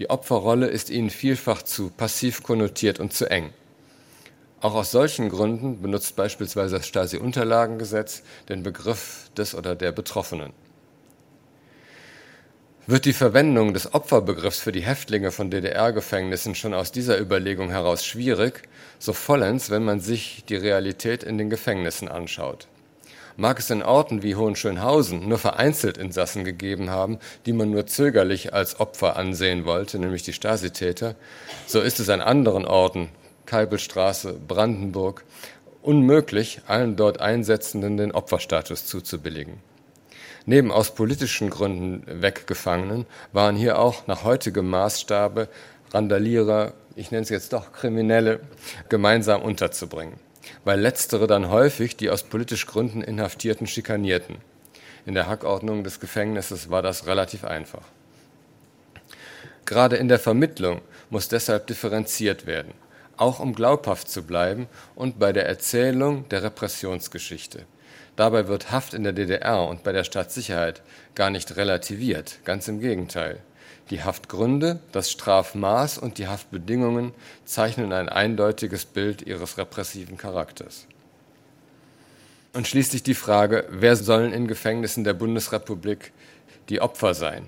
[0.00, 3.52] Die Opferrolle ist ihnen vielfach zu passiv konnotiert und zu eng.
[4.62, 10.54] Auch aus solchen Gründen benutzt beispielsweise das Stasi-Unterlagengesetz den Begriff des oder der Betroffenen.
[12.86, 18.02] Wird die Verwendung des Opferbegriffs für die Häftlinge von DDR-Gefängnissen schon aus dieser Überlegung heraus
[18.02, 18.62] schwierig,
[18.98, 22.68] so vollends, wenn man sich die Realität in den Gefängnissen anschaut.
[23.36, 28.52] Mag es in Orten wie Hohenschönhausen nur vereinzelt Insassen gegeben haben, die man nur zögerlich
[28.54, 31.14] als Opfer ansehen wollte, nämlich die Stasi-Täter,
[31.66, 33.08] so ist es an anderen Orten,
[33.46, 35.24] Keibelstraße, Brandenburg,
[35.82, 39.58] unmöglich, allen dort Einsetzenden den Opferstatus zuzubilligen.
[40.46, 45.48] Neben aus politischen Gründen Weggefangenen waren hier auch nach heutigem Maßstabe
[45.92, 48.40] Randalierer, ich nenne es jetzt doch Kriminelle,
[48.88, 50.29] gemeinsam unterzubringen
[50.64, 54.36] weil letztere dann häufig die aus politisch Gründen Inhaftierten schikanierten.
[55.06, 57.82] In der Hackordnung des Gefängnisses war das relativ einfach.
[59.64, 62.72] Gerade in der Vermittlung muss deshalb differenziert werden,
[63.16, 67.66] auch um glaubhaft zu bleiben und bei der Erzählung der Repressionsgeschichte.
[68.16, 70.82] Dabei wird Haft in der DDR und bei der Staatssicherheit
[71.14, 73.40] gar nicht relativiert, ganz im Gegenteil.
[73.90, 77.12] Die Haftgründe, das Strafmaß und die Haftbedingungen
[77.44, 80.86] zeichnen ein eindeutiges Bild ihres repressiven Charakters.
[82.52, 86.12] Und schließlich die Frage, wer sollen in Gefängnissen der Bundesrepublik
[86.68, 87.46] die Opfer sein?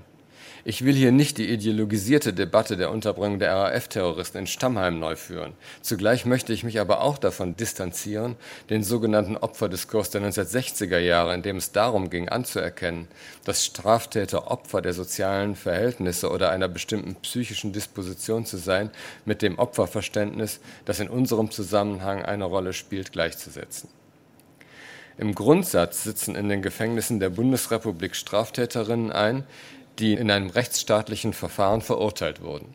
[0.65, 5.55] Ich will hier nicht die ideologisierte Debatte der Unterbringung der RAF-Terroristen in Stammheim neu führen.
[5.81, 8.37] Zugleich möchte ich mich aber auch davon distanzieren,
[8.71, 13.09] den sogenannten Opferdiskurs der 1960er Jahre, in dem es darum ging, anzuerkennen,
[13.45, 18.91] dass Straftäter Opfer der sozialen Verhältnisse oder einer bestimmten psychischen Disposition zu sein,
[19.25, 23.89] mit dem Opferverständnis, das in unserem Zusammenhang eine Rolle spielt, gleichzusetzen.
[25.19, 29.45] Im Grundsatz sitzen in den Gefängnissen der Bundesrepublik Straftäterinnen ein,
[29.99, 32.75] die in einem rechtsstaatlichen Verfahren verurteilt wurden.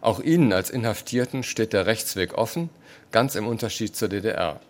[0.00, 2.70] Auch ihnen als Inhaftierten steht der Rechtsweg offen,
[3.12, 4.60] ganz im Unterschied zur DDR.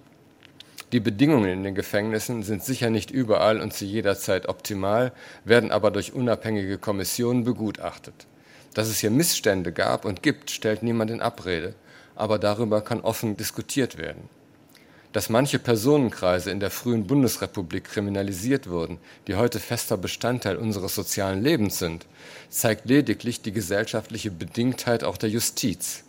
[0.93, 5.13] Die Bedingungen in den Gefängnissen sind sicher nicht überall und zu jeder Zeit optimal,
[5.45, 8.27] werden aber durch unabhängige Kommissionen begutachtet.
[8.75, 11.75] Dass es hier Missstände gab und gibt, stellt niemand in Abrede,
[12.15, 14.29] aber darüber kann offen diskutiert werden
[15.17, 21.43] dass manche Personenkreise in der frühen Bundesrepublik kriminalisiert wurden, die heute fester Bestandteil unseres sozialen
[21.43, 22.05] Lebens sind,
[22.51, 26.05] zeigt lediglich die gesellschaftliche Bedingtheit auch der Justiz.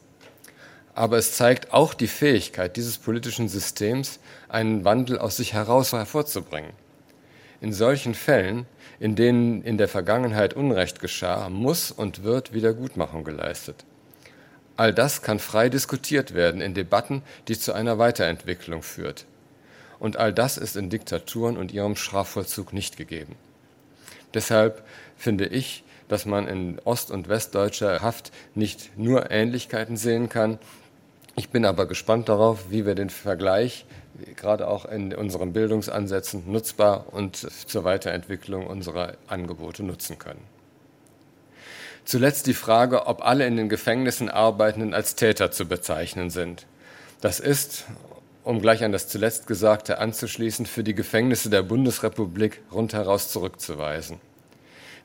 [0.94, 6.74] Aber es zeigt auch die Fähigkeit dieses politischen Systems, einen Wandel aus sich heraus hervorzubringen.
[7.62, 8.66] In solchen Fällen,
[9.00, 13.86] in denen in der Vergangenheit Unrecht geschah, muss und wird Wiedergutmachung geleistet.
[14.78, 19.26] All das kann frei diskutiert werden in Debatten, die zu einer Weiterentwicklung führt.
[20.00, 23.36] Und all das ist in Diktaturen und ihrem Strafvollzug nicht gegeben.
[24.36, 24.84] Deshalb
[25.18, 30.60] finde ich, dass man in ost- und westdeutscher Haft nicht nur Ähnlichkeiten sehen kann.
[31.36, 33.86] Ich bin aber gespannt darauf, wie wir den Vergleich
[34.36, 40.57] gerade auch in unseren Bildungsansätzen nutzbar und zur Weiterentwicklung unserer Angebote nutzen können.
[42.08, 46.66] Zuletzt die Frage, ob alle in den Gefängnissen Arbeitenden als Täter zu bezeichnen sind.
[47.20, 47.84] Das ist,
[48.46, 54.22] um gleich an das zuletzt Gesagte anzuschließen, für die Gefängnisse der Bundesrepublik rundheraus zurückzuweisen.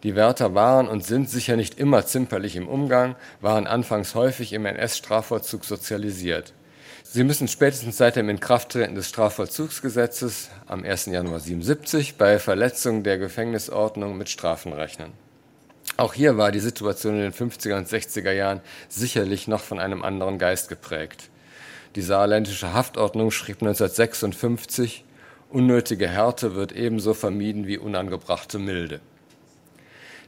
[0.05, 4.65] Die Wärter waren und sind sicher nicht immer zimperlich im Umgang, waren anfangs häufig im
[4.65, 6.53] NS-Strafvollzug sozialisiert.
[7.03, 11.07] Sie müssen spätestens seit dem Inkrafttreten des Strafvollzugsgesetzes am 1.
[11.07, 15.13] Januar 1977 bei Verletzung der Gefängnisordnung mit Strafen rechnen.
[15.97, 20.03] Auch hier war die Situation in den 50er und 60er Jahren sicherlich noch von einem
[20.03, 21.29] anderen Geist geprägt.
[21.97, 25.05] Die saarländische Haftordnung schrieb 1956,
[25.51, 29.01] unnötige Härte wird ebenso vermieden wie unangebrachte Milde.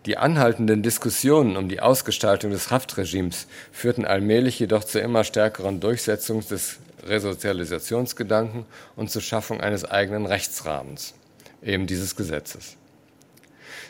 [0.04, 6.46] Die anhaltenden Diskussionen um die Ausgestaltung des Haftregimes führten allmählich jedoch zur immer stärkeren Durchsetzung
[6.46, 11.14] des Resozialisationsgedanken und zur Schaffung eines eigenen Rechtsrahmens,
[11.62, 12.76] eben dieses Gesetzes.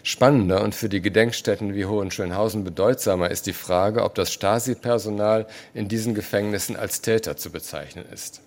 [0.07, 5.89] Spannender und für die Gedenkstätten wie Hohenschönhausen bedeutsamer ist die Frage, ob das Stasi-Personal in
[5.89, 8.43] diesen Gefängnissen als Täter zu bezeichnen ist.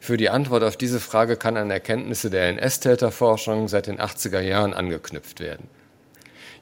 [0.00, 4.72] Für die Antwort auf diese Frage kann an Erkenntnisse der NS-Täterforschung seit den 80er Jahren
[4.72, 5.68] angeknüpft werden.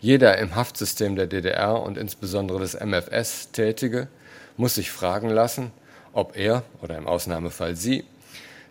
[0.00, 4.08] Jeder im Haftsystem der DDR und insbesondere des MFS Tätige
[4.56, 5.70] muss sich fragen lassen,
[6.12, 8.02] ob er oder im Ausnahmefall sie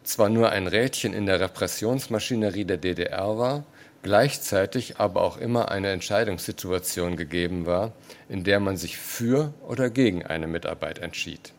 [0.04, 3.63] zwar nur ein Rädchen in der Repressionsmaschinerie der DDR war,
[4.01, 7.93] gleichzeitig aber auch immer eine Entscheidungssituation gegeben war,
[8.27, 11.53] in der man sich für oder gegen eine Mitarbeit entschied.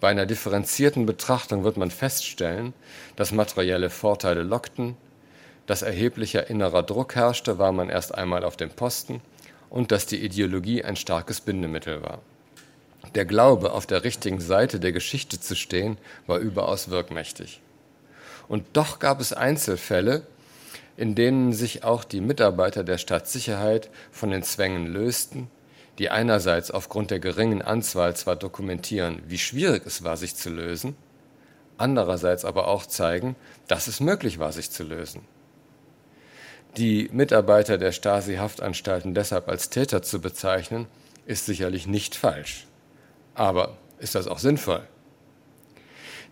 [0.00, 2.72] Bei einer differenzierten Betrachtung wird man feststellen,
[3.16, 4.96] dass materielle Vorteile lockten,
[5.66, 9.20] dass erheblicher innerer Druck herrschte, war man erst einmal auf dem Posten
[9.70, 12.20] und dass die Ideologie ein starkes Bindemittel war.
[13.14, 17.60] Der Glaube, auf der richtigen Seite der Geschichte zu stehen, war überaus wirkmächtig.
[18.48, 20.26] Und doch gab es Einzelfälle,
[20.98, 25.48] in denen sich auch die Mitarbeiter der Stadtsicherheit von den Zwängen lösten,
[25.98, 30.96] die einerseits aufgrund der geringen Anzahl zwar dokumentieren, wie schwierig es war, sich zu lösen,
[31.76, 33.36] andererseits aber auch zeigen,
[33.68, 35.22] dass es möglich war, sich zu lösen.
[36.76, 40.88] Die Mitarbeiter der Stasi-Haftanstalten deshalb als Täter zu bezeichnen,
[41.26, 42.66] ist sicherlich nicht falsch.
[43.34, 44.82] Aber ist das auch sinnvoll?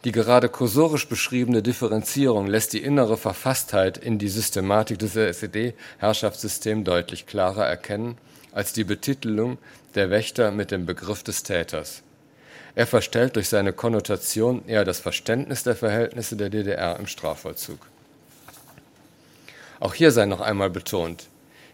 [0.05, 7.27] Die gerade kursorisch beschriebene Differenzierung lässt die innere Verfasstheit in die Systematik des SED-Herrschaftssystems deutlich
[7.27, 8.19] klarer erkennen
[8.53, 9.59] als die Betitelung
[9.95, 12.03] der Wächter mit dem Begriff des Täters.
[12.75, 17.79] Er verstellt durch seine Konnotation eher das Verständnis der Verhältnisse der DDR im Strafvollzug.
[19.81, 21.27] Auch hier sei noch einmal betont,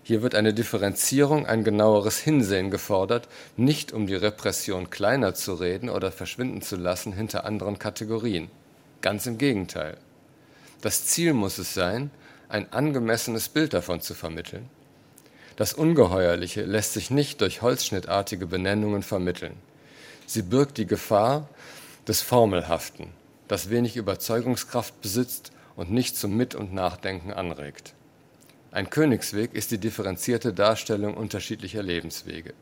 [0.04, 5.88] hier wird eine Differenzierung, ein genaueres Hinsehen gefordert, nicht um die Repression kleiner zu reden
[5.88, 8.50] oder verschwinden zu lassen hinter anderen Kategorien.
[9.00, 9.96] Ganz im Gegenteil.
[10.80, 12.10] Das Ziel muss es sein,
[12.48, 14.68] ein angemessenes Bild davon zu vermitteln.
[15.56, 19.54] Das Ungeheuerliche lässt sich nicht durch holzschnittartige Benennungen vermitteln.
[20.26, 21.48] Sie birgt die Gefahr
[22.08, 23.08] des Formelhaften,
[23.46, 27.94] das wenig Überzeugungskraft besitzt und nicht zum Mit- und Nachdenken anregt.
[28.72, 32.54] Ein Königsweg ist die differenzierte Darstellung unterschiedlicher Lebenswege.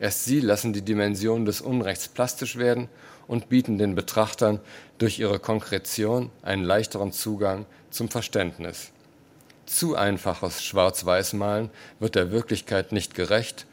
[0.00, 2.88] Erst sie lassen die Dimensionen des Unrechts plastisch werden
[3.28, 4.58] und bieten den Betrachtern
[4.98, 8.90] durch ihre Konkretion einen leichteren Zugang zum Verständnis.
[9.64, 13.66] Zu einfaches Schwarz-Weiß-Malen wird der Wirklichkeit nicht gerecht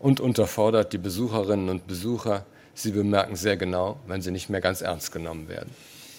[0.00, 4.80] und unterfordert die Besucherinnen und Besucher Sie bemerken sehr genau, wenn Sie nicht mehr ganz
[4.80, 5.70] ernst genommen werden.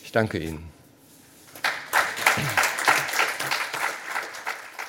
[0.04, 0.71] Ich danke Ihnen.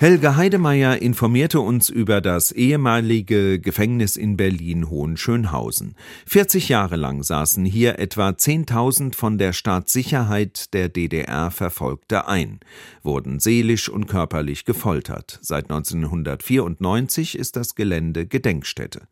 [0.03, 5.95] Helge Heidemeyer informierte uns über das ehemalige Gefängnis in Berlin-Hohenschönhausen.
[6.27, 12.59] 40 Jahre lang saßen hier etwa 10.000 von der Staatssicherheit der DDR Verfolgte ein,
[13.05, 15.38] wurden seelisch und körperlich gefoltert.
[15.41, 19.03] Seit 1994 ist das Gelände Gedenkstätte.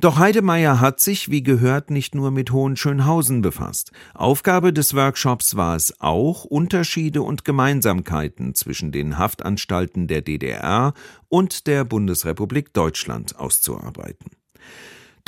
[0.00, 3.90] Doch Heidemeyer hat sich, wie gehört, nicht nur mit Hohenschönhausen befasst.
[4.14, 10.94] Aufgabe des Workshops war es auch, Unterschiede und Gemeinsamkeiten zwischen den Haftanstalten der DDR
[11.28, 14.30] und der Bundesrepublik Deutschland auszuarbeiten.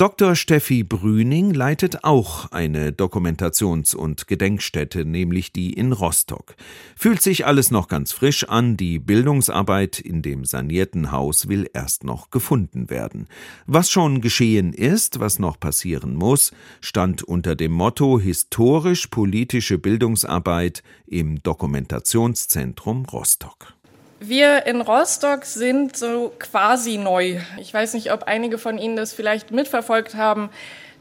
[0.01, 0.33] Dr.
[0.33, 6.55] Steffi Brüning leitet auch eine Dokumentations- und Gedenkstätte, nämlich die in Rostock.
[6.95, 12.03] Fühlt sich alles noch ganz frisch an, die Bildungsarbeit in dem sanierten Haus will erst
[12.03, 13.27] noch gefunden werden.
[13.67, 21.43] Was schon geschehen ist, was noch passieren muss, stand unter dem Motto historisch-politische Bildungsarbeit im
[21.43, 23.75] Dokumentationszentrum Rostock.
[24.23, 27.39] Wir in Rostock sind so quasi neu.
[27.57, 30.51] Ich weiß nicht, ob einige von Ihnen das vielleicht mitverfolgt haben.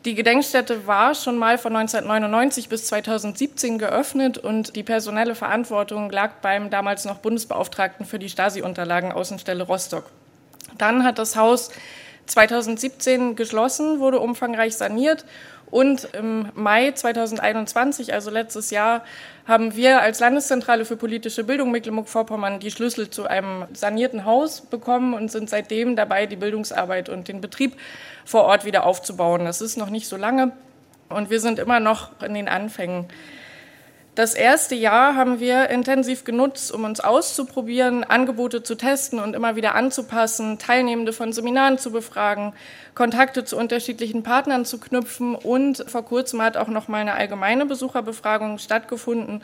[0.07, 6.37] Die Gedenkstätte war schon mal von 1999 bis 2017 geöffnet und die personelle Verantwortung lag
[6.41, 10.05] beim damals noch Bundesbeauftragten für die Stasi-Unterlagen Außenstelle Rostock.
[10.79, 11.73] Dann hat das Haus
[12.25, 15.27] 2017 geschlossen, wurde umfangreich saniert
[15.71, 19.05] und im Mai 2021, also letztes Jahr,
[19.47, 25.15] haben wir als Landeszentrale für politische Bildung Mecklenburg-Vorpommern die Schlüssel zu einem sanierten Haus bekommen
[25.15, 27.77] und sind seitdem dabei, die Bildungsarbeit und den Betrieb
[28.25, 29.45] vor Ort wieder aufzubauen.
[29.45, 30.53] Das ist noch nicht so lange
[31.09, 33.07] und wir sind immer noch in den Anfängen.
[34.21, 39.57] Das erste Jahr haben wir intensiv genutzt, um uns auszuprobieren, Angebote zu testen und immer
[39.57, 42.53] wieder anzupassen, Teilnehmende von Seminaren zu befragen,
[42.95, 47.65] Kontakte zu unterschiedlichen Partnern zu knüpfen und vor kurzem hat auch noch mal eine allgemeine
[47.65, 49.41] Besucherbefragung stattgefunden.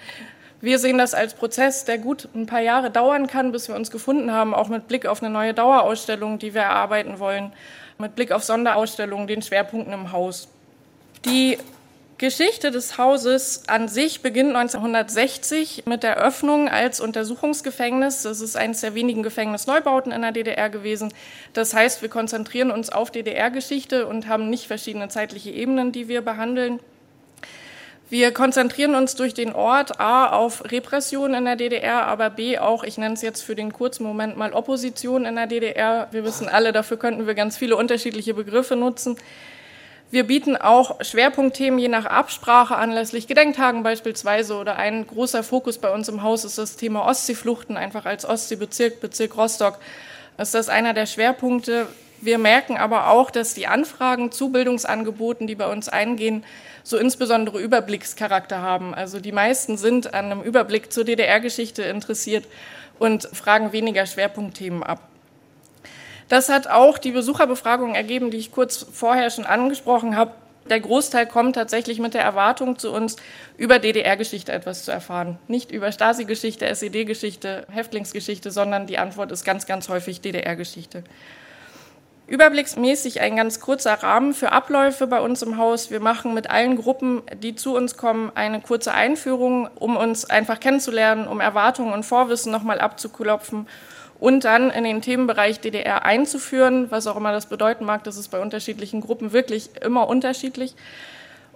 [0.61, 3.91] Wir sehen das als Prozess, der gut ein paar Jahre dauern kann, bis wir uns
[3.91, 7.51] gefunden haben, auch mit Blick auf eine neue Dauerausstellung, die wir erarbeiten wollen,
[7.97, 10.49] mit Blick auf Sonderausstellungen, den Schwerpunkten im Haus.
[11.25, 11.57] Die
[12.19, 18.23] Geschichte des Hauses an sich beginnt 1960 mit der Öffnung als Untersuchungsgefängnis.
[18.23, 21.13] Das ist eines der wenigen Gefängnisneubauten in der DDR gewesen.
[21.53, 26.23] Das heißt, wir konzentrieren uns auf DDR-Geschichte und haben nicht verschiedene zeitliche Ebenen, die wir
[26.23, 26.81] behandeln.
[28.09, 32.83] Wir konzentrieren uns durch den Ort A auf Repression in der DDR, aber B auch,
[32.83, 36.09] ich nenne es jetzt für den kurzen Moment mal Opposition in der DDR.
[36.13, 39.17] Wir wissen alle, dafür könnten wir ganz viele unterschiedliche Begriffe nutzen.
[40.11, 45.93] Wir bieten auch Schwerpunktthemen je nach Absprache anlässlich Gedenktagen beispielsweise oder ein großer Fokus bei
[45.93, 49.79] uns im Haus ist das Thema Ostseefluchten, einfach als Ostseebezirk, Bezirk Rostock
[50.39, 51.89] ist das einer der Schwerpunkte.
[52.21, 56.45] Wir merken aber auch, dass die Anfragen zu Bildungsangeboten, die bei uns eingehen,
[56.83, 58.95] so insbesondere Überblickscharakter haben.
[58.95, 62.45] Also die meisten sind an einem Überblick zur DDR-Geschichte interessiert
[62.99, 65.09] und fragen weniger Schwerpunktthemen ab.
[66.29, 70.33] Das hat auch die Besucherbefragung ergeben, die ich kurz vorher schon angesprochen habe.
[70.69, 73.15] Der Großteil kommt tatsächlich mit der Erwartung zu uns,
[73.57, 75.39] über DDR-Geschichte etwas zu erfahren.
[75.47, 81.05] Nicht über Stasi-Geschichte, SED-Geschichte, Häftlingsgeschichte, sondern die Antwort ist ganz, ganz häufig DDR-Geschichte.
[82.27, 85.93] Überblicksmäßig ein ganz kurzer Rahmen für Abläufe bei uns im Haus.
[85.93, 90.59] Wir machen mit allen Gruppen, die zu uns kommen, eine kurze Einführung, um uns einfach
[90.59, 93.69] kennenzulernen, um Erwartungen und Vorwissen nochmal abzuklopfen
[94.19, 98.05] und dann in den Themenbereich DDR einzuführen, was auch immer das bedeuten mag.
[98.05, 100.75] Das ist bei unterschiedlichen Gruppen wirklich immer unterschiedlich.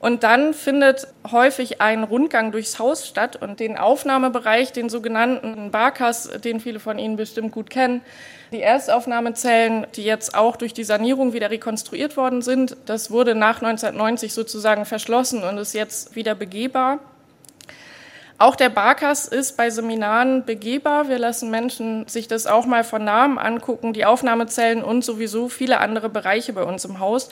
[0.01, 6.31] Und dann findet häufig ein Rundgang durchs Haus statt und den Aufnahmebereich, den sogenannten Barkas,
[6.43, 8.01] den viele von Ihnen bestimmt gut kennen,
[8.51, 13.61] die Erstaufnahmezellen, die jetzt auch durch die Sanierung wieder rekonstruiert worden sind, das wurde nach
[13.61, 16.99] 1990 sozusagen verschlossen und ist jetzt wieder begehbar.
[18.41, 21.11] Auch der Barkas ist bei Seminaren begehbar.
[21.11, 25.79] Wir lassen Menschen sich das auch mal von Namen angucken, die Aufnahmezellen und sowieso viele
[25.79, 27.29] andere Bereiche bei uns im Haus.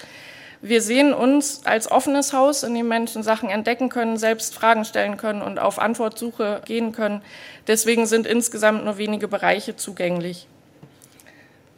[0.60, 5.16] Wir sehen uns als offenes Haus, in dem Menschen Sachen entdecken können, selbst Fragen stellen
[5.16, 7.22] können und auf Antwortsuche gehen können.
[7.66, 10.46] Deswegen sind insgesamt nur wenige Bereiche zugänglich.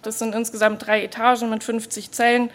[0.02, 2.50] Das sind insgesamt drei Etagen mit 50 Zellen.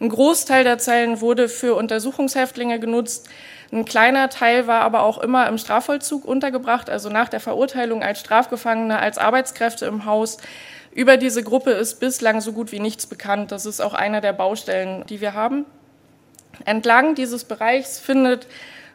[0.00, 3.28] Ein Großteil der Zellen wurde für Untersuchungshäftlinge genutzt.
[3.72, 8.20] Ein kleiner Teil war aber auch immer im Strafvollzug untergebracht, also nach der Verurteilung als
[8.20, 10.38] Strafgefangene, als Arbeitskräfte im Haus.
[10.92, 13.50] Über diese Gruppe ist bislang so gut wie nichts bekannt.
[13.50, 15.64] Das ist auch eine der Baustellen, die wir haben.
[16.64, 18.46] Entlang dieses Bereichs findet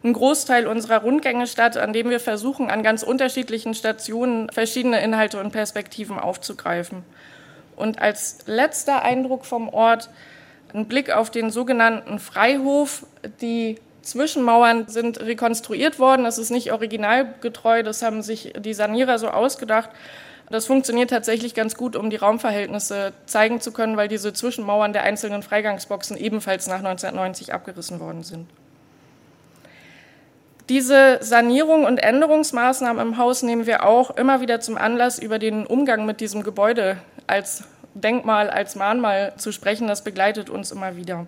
[0.02, 5.42] ein Großteil unserer Rundgänge statt, an dem wir versuchen, an ganz unterschiedlichen Stationen verschiedene Inhalte
[5.42, 7.04] und Perspektiven aufzugreifen.
[7.76, 10.10] Und als letzter Eindruck vom Ort
[10.74, 13.06] ein Blick auf den sogenannten Freihof.
[13.42, 13.78] Die
[14.10, 16.24] Zwischenmauern sind rekonstruiert worden.
[16.24, 19.90] Das ist nicht originalgetreu, das haben sich die Sanierer so ausgedacht.
[20.50, 25.04] Das funktioniert tatsächlich ganz gut, um die Raumverhältnisse zeigen zu können, weil diese Zwischenmauern der
[25.04, 28.48] einzelnen Freigangsboxen ebenfalls nach 1990 abgerissen worden sind.
[30.70, 35.66] Diese Sanierung und Änderungsmaßnahmen im Haus nehmen wir auch immer wieder zum Anlass, über den
[35.66, 36.98] Umgang mit diesem Gebäude
[37.28, 39.88] als Denkmal, als Mahnmal zu sprechen.
[39.88, 41.28] Das begleitet uns immer wieder.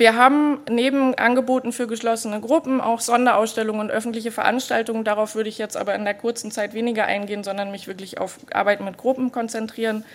[0.00, 5.04] Wir haben neben Angeboten für geschlossene Gruppen auch Sonderausstellungen und öffentliche Veranstaltungen.
[5.04, 8.38] Darauf würde ich jetzt aber in der kurzen Zeit weniger eingehen, sondern mich wirklich auf
[8.50, 10.06] Arbeit mit Gruppen konzentrieren.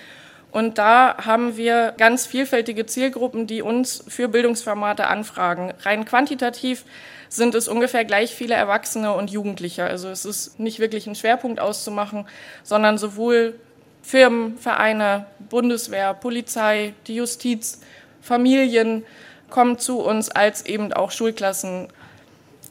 [0.49, 5.71] Und da haben wir ganz vielfältige Zielgruppen, die uns für Bildungsformate anfragen.
[5.81, 6.83] Rein quantitativ
[7.29, 9.83] sind es ungefähr gleich viele Erwachsene und Jugendliche.
[9.83, 12.25] Also es ist nicht wirklich ein Schwerpunkt auszumachen,
[12.63, 13.53] sondern sowohl
[14.01, 17.81] Firmen, Vereine, Bundeswehr, Polizei, die Justiz,
[18.19, 19.05] Familien,
[19.55, 21.87] kommen zu uns als eben auch Schulklassen.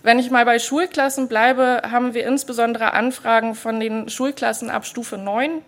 [0.03, 5.17] Wenn ich mal bei Schulklassen bleibe, haben wir insbesondere Anfragen von den Schulklassen ab Stufe
[5.17, 5.63] 9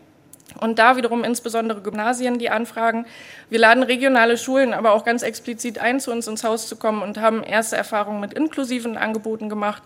[0.60, 3.06] und da wiederum insbesondere Gymnasien, die anfragen.
[3.48, 7.00] Wir laden regionale Schulen aber auch ganz explizit ein, zu uns ins Haus zu kommen
[7.00, 9.82] und haben erste Erfahrungen mit inklusiven Angeboten gemacht.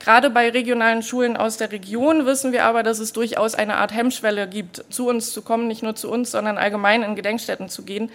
[0.00, 3.94] Gerade bei regionalen Schulen aus der Region wissen wir aber, dass es durchaus eine Art
[3.94, 7.82] Hemmschwelle gibt, zu uns zu kommen, nicht nur zu uns, sondern allgemein in Gedenkstätten zu
[7.82, 8.10] gehen,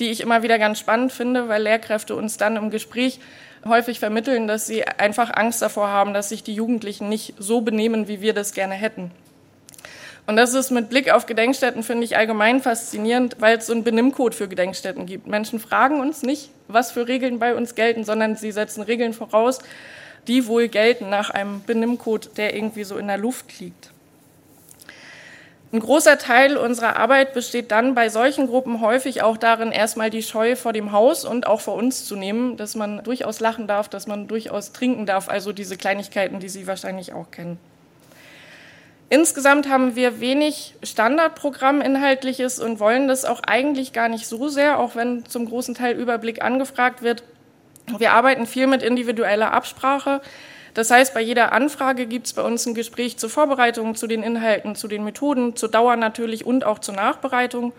[0.00, 3.20] die ich immer wieder ganz spannend finde, weil Lehrkräfte uns dann im Gespräch
[3.64, 8.08] häufig vermitteln, dass sie einfach Angst davor haben, dass sich die Jugendlichen nicht so benehmen,
[8.08, 9.12] wie wir das gerne hätten.
[10.26, 13.84] Und das ist mit Blick auf Gedenkstätten, finde ich, allgemein faszinierend, weil es so einen
[13.84, 15.26] Benimmcode für Gedenkstätten gibt.
[15.28, 19.60] Menschen fragen uns nicht, was für Regeln bei uns gelten, sondern sie setzen Regeln voraus,
[20.26, 23.90] die wohl gelten nach einem Benimmcode, der irgendwie so in der Luft liegt.
[25.70, 30.22] Ein großer Teil unserer Arbeit besteht dann bei solchen Gruppen häufig auch darin, erstmal die
[30.22, 33.90] Scheu vor dem Haus und auch vor uns zu nehmen, dass man durchaus lachen darf,
[33.90, 37.58] dass man durchaus trinken darf, also diese Kleinigkeiten, die Sie wahrscheinlich auch kennen.
[39.10, 44.78] Insgesamt haben wir wenig Standardprogramm inhaltliches und wollen das auch eigentlich gar nicht so sehr,
[44.78, 47.22] auch wenn zum großen Teil Überblick angefragt wird.
[47.96, 50.20] Wir arbeiten viel mit individueller Absprache.
[50.74, 54.22] Das heißt, bei jeder Anfrage gibt es bei uns ein Gespräch zur Vorbereitung, zu den
[54.22, 57.72] Inhalten, zu den Methoden, zur Dauer natürlich und auch zur Nachbereitung.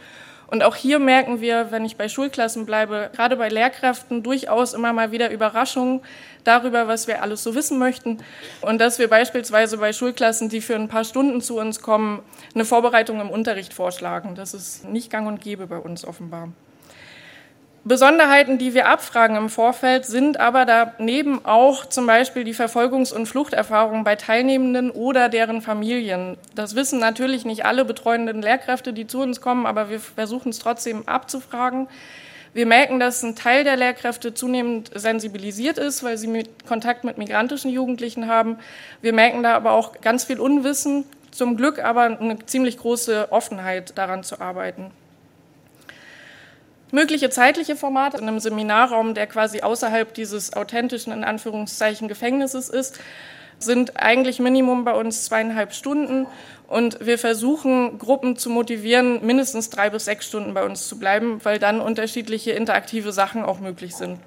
[0.47, 4.93] Und auch hier merken wir, wenn ich bei Schulklassen bleibe, gerade bei Lehrkräften durchaus immer
[4.93, 6.01] mal wieder Überraschungen
[6.43, 8.17] darüber, was wir alles so wissen möchten.
[8.61, 12.23] Und dass wir beispielsweise bei Schulklassen, die für ein paar Stunden zu uns kommen,
[12.55, 14.33] eine Vorbereitung im Unterricht vorschlagen.
[14.33, 16.49] Das ist nicht gang und gäbe bei uns offenbar.
[17.85, 23.25] Besonderheiten, die wir abfragen im Vorfeld, sind aber daneben auch zum Beispiel die Verfolgungs- und
[23.25, 26.37] Fluchterfahrungen bei Teilnehmenden oder deren Familien.
[26.55, 30.59] Das wissen natürlich nicht alle betreuenden Lehrkräfte, die zu uns kommen, aber wir versuchen es
[30.59, 31.87] trotzdem abzufragen.
[32.53, 37.17] Wir merken, dass ein Teil der Lehrkräfte zunehmend sensibilisiert ist, weil sie mit Kontakt mit
[37.17, 38.57] migrantischen Jugendlichen haben.
[39.01, 43.97] Wir merken da aber auch ganz viel Unwissen, zum Glück aber eine ziemlich große Offenheit
[43.97, 44.91] daran zu arbeiten.
[46.91, 52.99] Mögliche zeitliche Formate in einem Seminarraum, der quasi außerhalb dieses authentischen, in Anführungszeichen, Gefängnisses ist,
[53.59, 56.25] sind eigentlich Minimum bei uns zweieinhalb Stunden.
[56.67, 61.39] Und wir versuchen, Gruppen zu motivieren, mindestens drei bis sechs Stunden bei uns zu bleiben,
[61.43, 64.19] weil dann unterschiedliche interaktive Sachen auch möglich sind.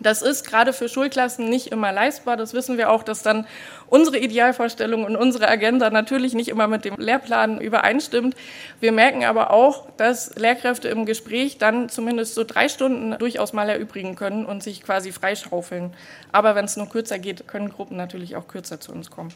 [0.00, 2.36] Das ist gerade für Schulklassen nicht immer leistbar.
[2.36, 3.46] Das wissen wir auch, dass dann
[3.86, 8.34] unsere Idealvorstellung und unsere Agenda natürlich nicht immer mit dem Lehrplan übereinstimmt.
[8.80, 13.68] Wir merken aber auch, dass Lehrkräfte im Gespräch dann zumindest so drei Stunden durchaus mal
[13.68, 15.92] erübrigen können und sich quasi freischaufeln.
[16.32, 19.32] Aber wenn es nur kürzer geht, können Gruppen natürlich auch kürzer zu uns kommen.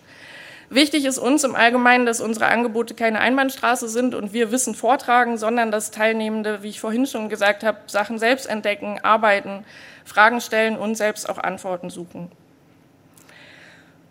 [0.70, 5.38] Wichtig ist uns im Allgemeinen, dass unsere Angebote keine Einbahnstraße sind und wir Wissen vortragen,
[5.38, 9.64] sondern dass Teilnehmende, wie ich vorhin schon gesagt habe, Sachen selbst entdecken, arbeiten,
[10.09, 12.32] Fragen stellen und selbst auch Antworten suchen.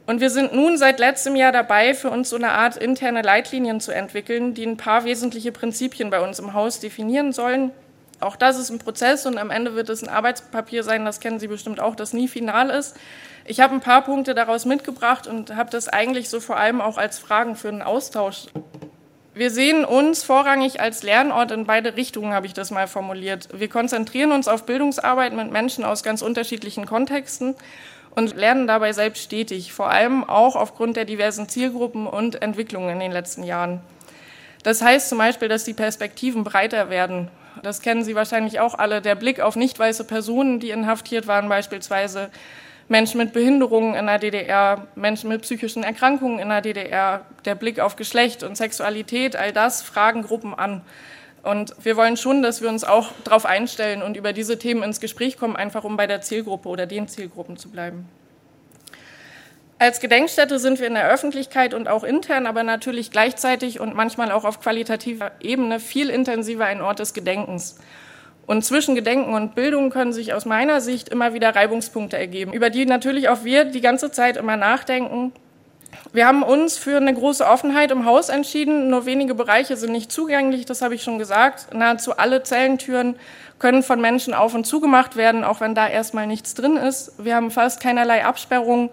[0.06, 3.82] Und wir sind nun seit letztem Jahr dabei, für uns so eine Art interne Leitlinien
[3.82, 7.72] zu entwickeln, die ein paar wesentliche Prinzipien bei uns im Haus definieren sollen.
[8.22, 11.40] Auch das ist ein Prozess und am Ende wird es ein Arbeitspapier sein, das kennen
[11.40, 12.96] Sie bestimmt auch, das nie final ist.
[13.46, 16.98] Ich habe ein paar Punkte daraus mitgebracht und habe das eigentlich so vor allem auch
[16.98, 18.48] als Fragen für einen Austausch
[19.38, 23.50] wir sehen uns vorrangig als Lernort in beide Richtungen, habe ich das mal formuliert.
[23.54, 27.56] Wir konzentrieren uns auf Bildungsarbeit mit Menschen aus ganz unterschiedlichen Kontexten
[28.12, 33.00] und lernen dabei selbst stetig, vor allem auch aufgrund der diversen Zielgruppen und Entwicklungen in
[33.00, 33.82] den letzten Jahren.
[34.64, 37.30] Das heißt zum Beispiel, dass die Perspektiven breiter werden.
[37.64, 39.02] Das kennen Sie wahrscheinlich auch alle.
[39.02, 42.30] Der Blick auf nicht weiße Personen, die inhaftiert waren beispielsweise,
[42.90, 47.80] Menschen mit Behinderungen in der DDR, Menschen mit psychischen Erkrankungen in der DDR, der Blick
[47.80, 50.82] auf Geschlecht und Sexualität, all das fragen Gruppen an.
[51.44, 55.00] Und wir wollen schon, dass wir uns auch darauf einstellen und über diese Themen ins
[55.00, 58.08] Gespräch kommen, einfach um bei der Zielgruppe oder den Zielgruppen zu bleiben.
[59.80, 64.32] Als Gedenkstätte sind wir in der Öffentlichkeit und auch intern, aber natürlich gleichzeitig und manchmal
[64.32, 67.78] auch auf qualitativer Ebene viel intensiver ein Ort des Gedenkens.
[68.48, 72.70] Und zwischen Gedenken und Bildung können sich aus meiner Sicht immer wieder Reibungspunkte ergeben, über
[72.70, 75.34] die natürlich auch wir die ganze Zeit immer nachdenken.
[76.14, 78.90] Wir haben uns für eine große Offenheit im Haus entschieden.
[78.90, 81.74] Nur wenige Bereiche sind nicht zugänglich, das habe ich schon gesagt.
[81.74, 83.18] Nahezu alle Zellentüren
[83.60, 87.14] können von Menschen auf und zugemacht werden, auch wenn da erstmal nichts drin ist.
[87.18, 88.90] Wir haben fast keinerlei Absperrungen.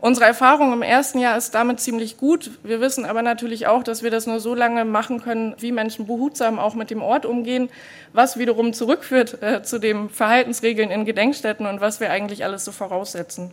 [0.00, 2.52] Unsere Erfahrung im ersten Jahr ist damit ziemlich gut.
[2.62, 6.06] Wir wissen aber natürlich auch, dass wir das nur so lange machen können, wie Menschen
[6.06, 7.68] behutsam auch mit dem Ort umgehen,
[8.12, 12.70] was wiederum zurückführt äh, zu den Verhaltensregeln in Gedenkstätten und was wir eigentlich alles so
[12.70, 13.50] voraussetzen.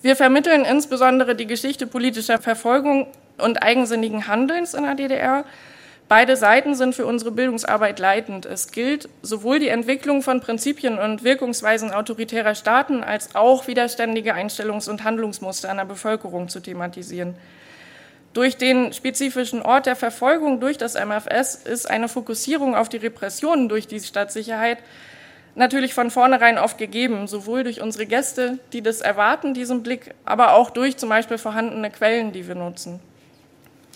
[0.00, 5.44] Wir vermitteln insbesondere die Geschichte politischer Verfolgung und eigensinnigen Handelns in der DDR.
[6.06, 8.44] Beide Seiten sind für unsere Bildungsarbeit leitend.
[8.44, 14.88] Es gilt, sowohl die Entwicklung von Prinzipien und Wirkungsweisen autoritärer Staaten als auch widerständige Einstellungs-
[14.88, 17.34] und Handlungsmuster einer Bevölkerung zu thematisieren.
[18.34, 23.68] Durch den spezifischen Ort der Verfolgung durch das MFS ist eine Fokussierung auf die Repressionen
[23.68, 24.78] durch die Stadtsicherheit
[25.54, 30.54] natürlich von vornherein oft gegeben, sowohl durch unsere Gäste, die das erwarten, diesen Blick, aber
[30.54, 33.00] auch durch zum Beispiel vorhandene Quellen, die wir nutzen.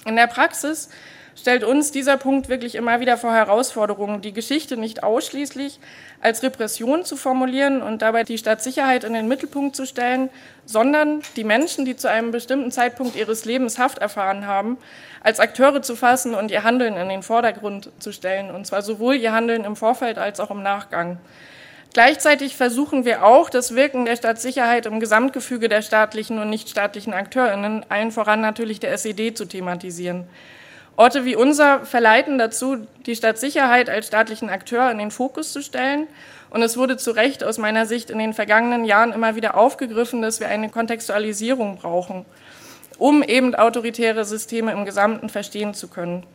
[0.06, 0.88] In der Praxis
[1.39, 5.78] stellt uns dieser Punkt wirklich immer wieder vor Herausforderungen, die Geschichte nicht ausschließlich
[6.20, 10.30] als Repression zu formulieren und dabei die Stadtsicherheit in den Mittelpunkt zu stellen,
[10.66, 14.78] sondern die Menschen, die zu einem bestimmten Zeitpunkt ihres Lebens Haft erfahren haben,
[15.22, 19.14] als Akteure zu fassen und ihr Handeln in den Vordergrund zu stellen, und zwar sowohl
[19.14, 21.18] ihr Handeln im Vorfeld als auch im Nachgang.
[21.95, 27.86] Gleichzeitig versuchen wir auch, das Wirken der Stadtsicherheit im Gesamtgefüge der staatlichen und nichtstaatlichen AkteurInnen,
[27.89, 30.26] allen voran natürlich der SED, zu thematisieren.
[30.99, 36.09] Orte wie unser verleiten dazu, die Stadtsicherheit als staatlichen Akteur in den Fokus zu stellen.
[36.51, 40.22] Und es wurde zu Recht aus meiner Sicht in den vergangenen Jahren immer wieder aufgegriffen,
[40.22, 42.26] dass wir eine Kontextualisierung brauchen,
[42.99, 46.26] um eben autoritäre Systeme im Gesamten verstehen zu können.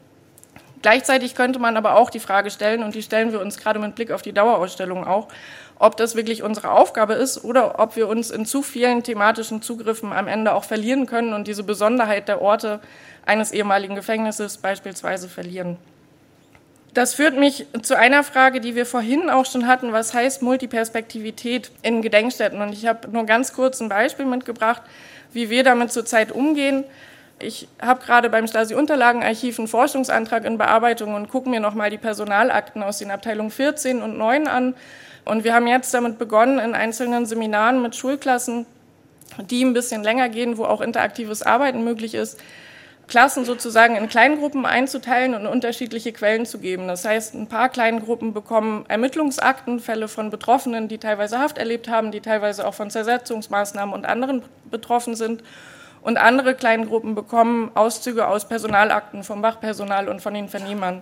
[0.83, 3.95] Gleichzeitig könnte man aber auch die Frage stellen, und die stellen wir uns gerade mit
[3.95, 5.29] Blick auf die Dauerausstellung auch,
[5.79, 10.11] ob das wirklich unsere Aufgabe ist oder ob wir uns in zu vielen thematischen Zugriffen
[10.11, 12.81] am Ende auch verlieren können und diese Besonderheit der Orte
[13.25, 15.77] eines ehemaligen Gefängnisses beispielsweise verlieren.
[16.93, 19.93] Das führt mich zu einer Frage, die wir vorhin auch schon hatten.
[19.93, 22.61] Was heißt Multiperspektivität in Gedenkstätten?
[22.61, 24.81] Und ich habe nur ganz kurz ein Beispiel mitgebracht,
[25.31, 26.83] wie wir damit zurzeit umgehen.
[27.39, 32.83] Ich habe gerade beim Stasi-Unterlagenarchiv einen Forschungsantrag in Bearbeitung und gucke mir nochmal die Personalakten
[32.83, 34.75] aus den Abteilungen 14 und 9 an.
[35.25, 38.65] Und wir haben jetzt damit begonnen, in einzelnen Seminaren mit Schulklassen,
[39.49, 42.39] die ein bisschen länger gehen, wo auch interaktives Arbeiten möglich ist,
[43.07, 46.87] Klassen sozusagen in Kleingruppen einzuteilen und unterschiedliche Quellen zu geben.
[46.87, 52.11] Das heißt, ein paar Kleingruppen bekommen Ermittlungsakten, Fälle von Betroffenen, die teilweise Haft erlebt haben,
[52.11, 55.43] die teilweise auch von Zersetzungsmaßnahmen und anderen betroffen sind.
[56.03, 61.01] Und andere Kleingruppen bekommen Auszüge aus Personalakten vom Wachpersonal und von den Vernehmern.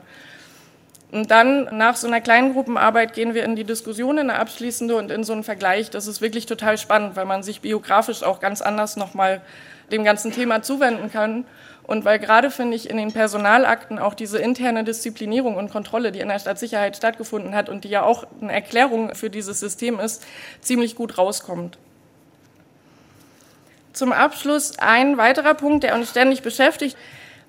[1.11, 4.95] Und dann nach so einer kleinen Gruppenarbeit gehen wir in die Diskussion, in eine abschließende
[4.95, 5.89] und in so einen Vergleich.
[5.89, 9.41] Das ist wirklich total spannend, weil man sich biografisch auch ganz anders nochmal
[9.91, 11.45] dem ganzen Thema zuwenden kann.
[11.83, 16.19] Und weil gerade, finde ich, in den Personalakten auch diese interne Disziplinierung und Kontrolle, die
[16.19, 20.23] in der Stadtsicherheit stattgefunden hat und die ja auch eine Erklärung für dieses System ist,
[20.61, 21.77] ziemlich gut rauskommt.
[23.93, 26.97] Zum Abschluss ein weiterer Punkt, der uns ständig beschäftigt.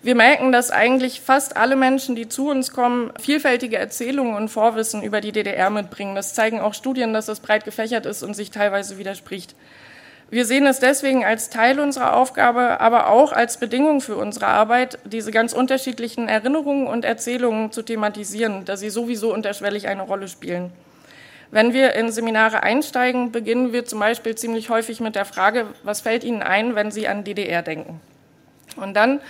[0.02, 5.02] Wir merken, dass eigentlich fast alle Menschen, die zu uns kommen, vielfältige Erzählungen und Vorwissen
[5.02, 6.16] über die DDR mitbringen.
[6.16, 9.54] Das zeigen auch Studien, dass das breit gefächert ist und sich teilweise widerspricht.
[10.28, 14.98] Wir sehen es deswegen als Teil unserer Aufgabe, aber auch als Bedingung für unsere Arbeit,
[15.04, 20.72] diese ganz unterschiedlichen Erinnerungen und Erzählungen zu thematisieren, da sie sowieso unterschwellig eine Rolle spielen.
[21.52, 26.00] Wenn wir in Seminare einsteigen, beginnen wir zum Beispiel ziemlich häufig mit der Frage, was
[26.00, 28.00] fällt Ihnen ein, wenn Sie an DDR denken?
[28.76, 29.20] Und dann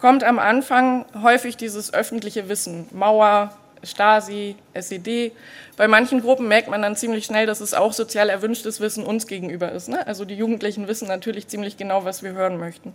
[0.00, 5.32] kommt am Anfang häufig dieses öffentliche Wissen, Mauer, Stasi, SED.
[5.76, 9.26] Bei manchen Gruppen merkt man dann ziemlich schnell, dass es auch sozial erwünschtes Wissen uns
[9.26, 9.88] gegenüber ist.
[9.88, 10.06] Ne?
[10.06, 12.94] Also die Jugendlichen wissen natürlich ziemlich genau, was wir hören möchten.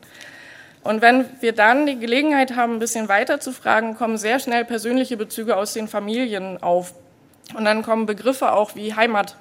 [0.86, 4.64] Und wenn wir dann die Gelegenheit haben, ein bisschen weiter zu fragen, kommen sehr schnell
[4.64, 6.94] persönliche Bezüge aus den Familien auf.
[7.56, 9.36] Und dann kommen Begriffe auch wie Heimat,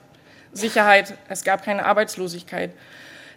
[0.53, 2.73] Sicherheit, es gab keine Arbeitslosigkeit.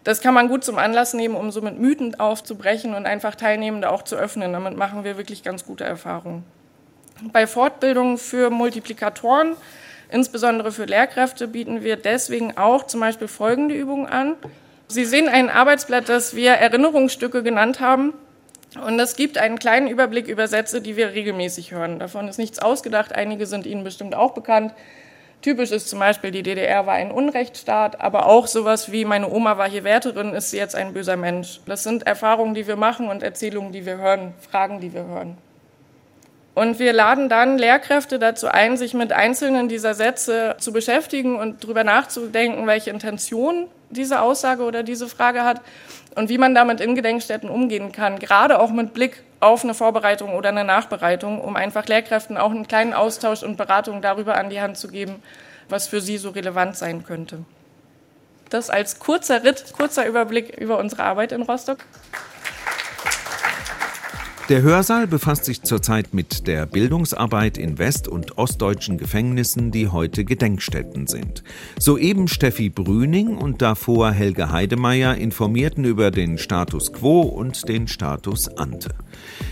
[0.03, 3.89] Das kann man gut zum Anlass nehmen, um so mit Mythen aufzubrechen und einfach Teilnehmende
[3.91, 4.53] auch zu öffnen.
[4.53, 6.43] Damit machen wir wirklich ganz gute Erfahrungen.
[7.31, 9.55] Bei Fortbildungen für Multiplikatoren,
[10.09, 14.35] insbesondere für Lehrkräfte, bieten wir deswegen auch zum Beispiel folgende Übungen an.
[14.87, 18.13] Sie sehen ein Arbeitsblatt, das wir Erinnerungsstücke genannt haben.
[18.79, 21.99] Und es gibt einen kleinen Überblick über Sätze, die wir regelmäßig hören.
[21.99, 23.13] Davon ist nichts ausgedacht.
[23.13, 24.73] Einige sind Ihnen bestimmt auch bekannt.
[25.41, 29.57] Typisch ist zum Beispiel, die DDR war ein Unrechtsstaat, aber auch sowas wie meine Oma
[29.57, 31.61] war hier Wärterin, ist sie jetzt ein böser Mensch.
[31.65, 35.37] Das sind Erfahrungen, die wir machen und Erzählungen, die wir hören, Fragen, die wir hören.
[36.53, 41.63] Und wir laden dann Lehrkräfte dazu ein, sich mit einzelnen dieser Sätze zu beschäftigen und
[41.63, 45.61] darüber nachzudenken, welche Intention diese Aussage oder diese Frage hat
[46.15, 50.35] und wie man damit in Gedenkstätten umgehen kann, gerade auch mit Blick auf eine Vorbereitung
[50.35, 54.61] oder eine Nachbereitung, um einfach Lehrkräften auch einen kleinen Austausch und Beratung darüber an die
[54.61, 55.21] Hand zu geben,
[55.69, 57.43] was für sie so relevant sein könnte.
[58.49, 61.79] Das als kurzer Ritt, kurzer Überblick über unsere Arbeit in Rostock.
[64.51, 70.25] Der Hörsaal befasst sich zurzeit mit der Bildungsarbeit in west- und ostdeutschen Gefängnissen, die heute
[70.25, 71.41] Gedenkstätten sind.
[71.79, 78.49] Soeben Steffi Brüning und davor Helge Heidemeyer informierten über den Status quo und den Status
[78.49, 78.89] ante.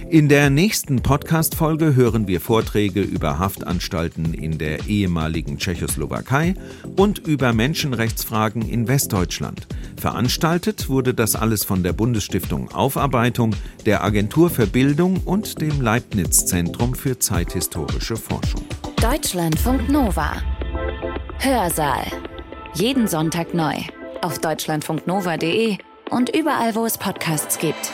[0.09, 6.55] In der nächsten Podcast-Folge hören wir Vorträge über Haftanstalten in der ehemaligen Tschechoslowakei
[6.97, 9.67] und über Menschenrechtsfragen in Westdeutschland.
[9.95, 16.95] Veranstaltet wurde das alles von der Bundesstiftung Aufarbeitung, der Agentur für Bildung und dem Leibniz-Zentrum
[16.95, 18.65] für zeithistorische Forschung.
[18.99, 20.41] Deutschlandfunk Nova.
[21.37, 22.07] Hörsaal.
[22.73, 23.75] Jeden Sonntag neu.
[24.23, 25.77] Auf deutschlandfunknova.de
[26.09, 27.91] und überall, wo es Podcasts gibt.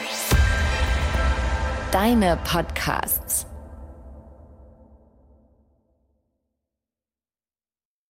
[1.92, 3.46] Deine Podcasts.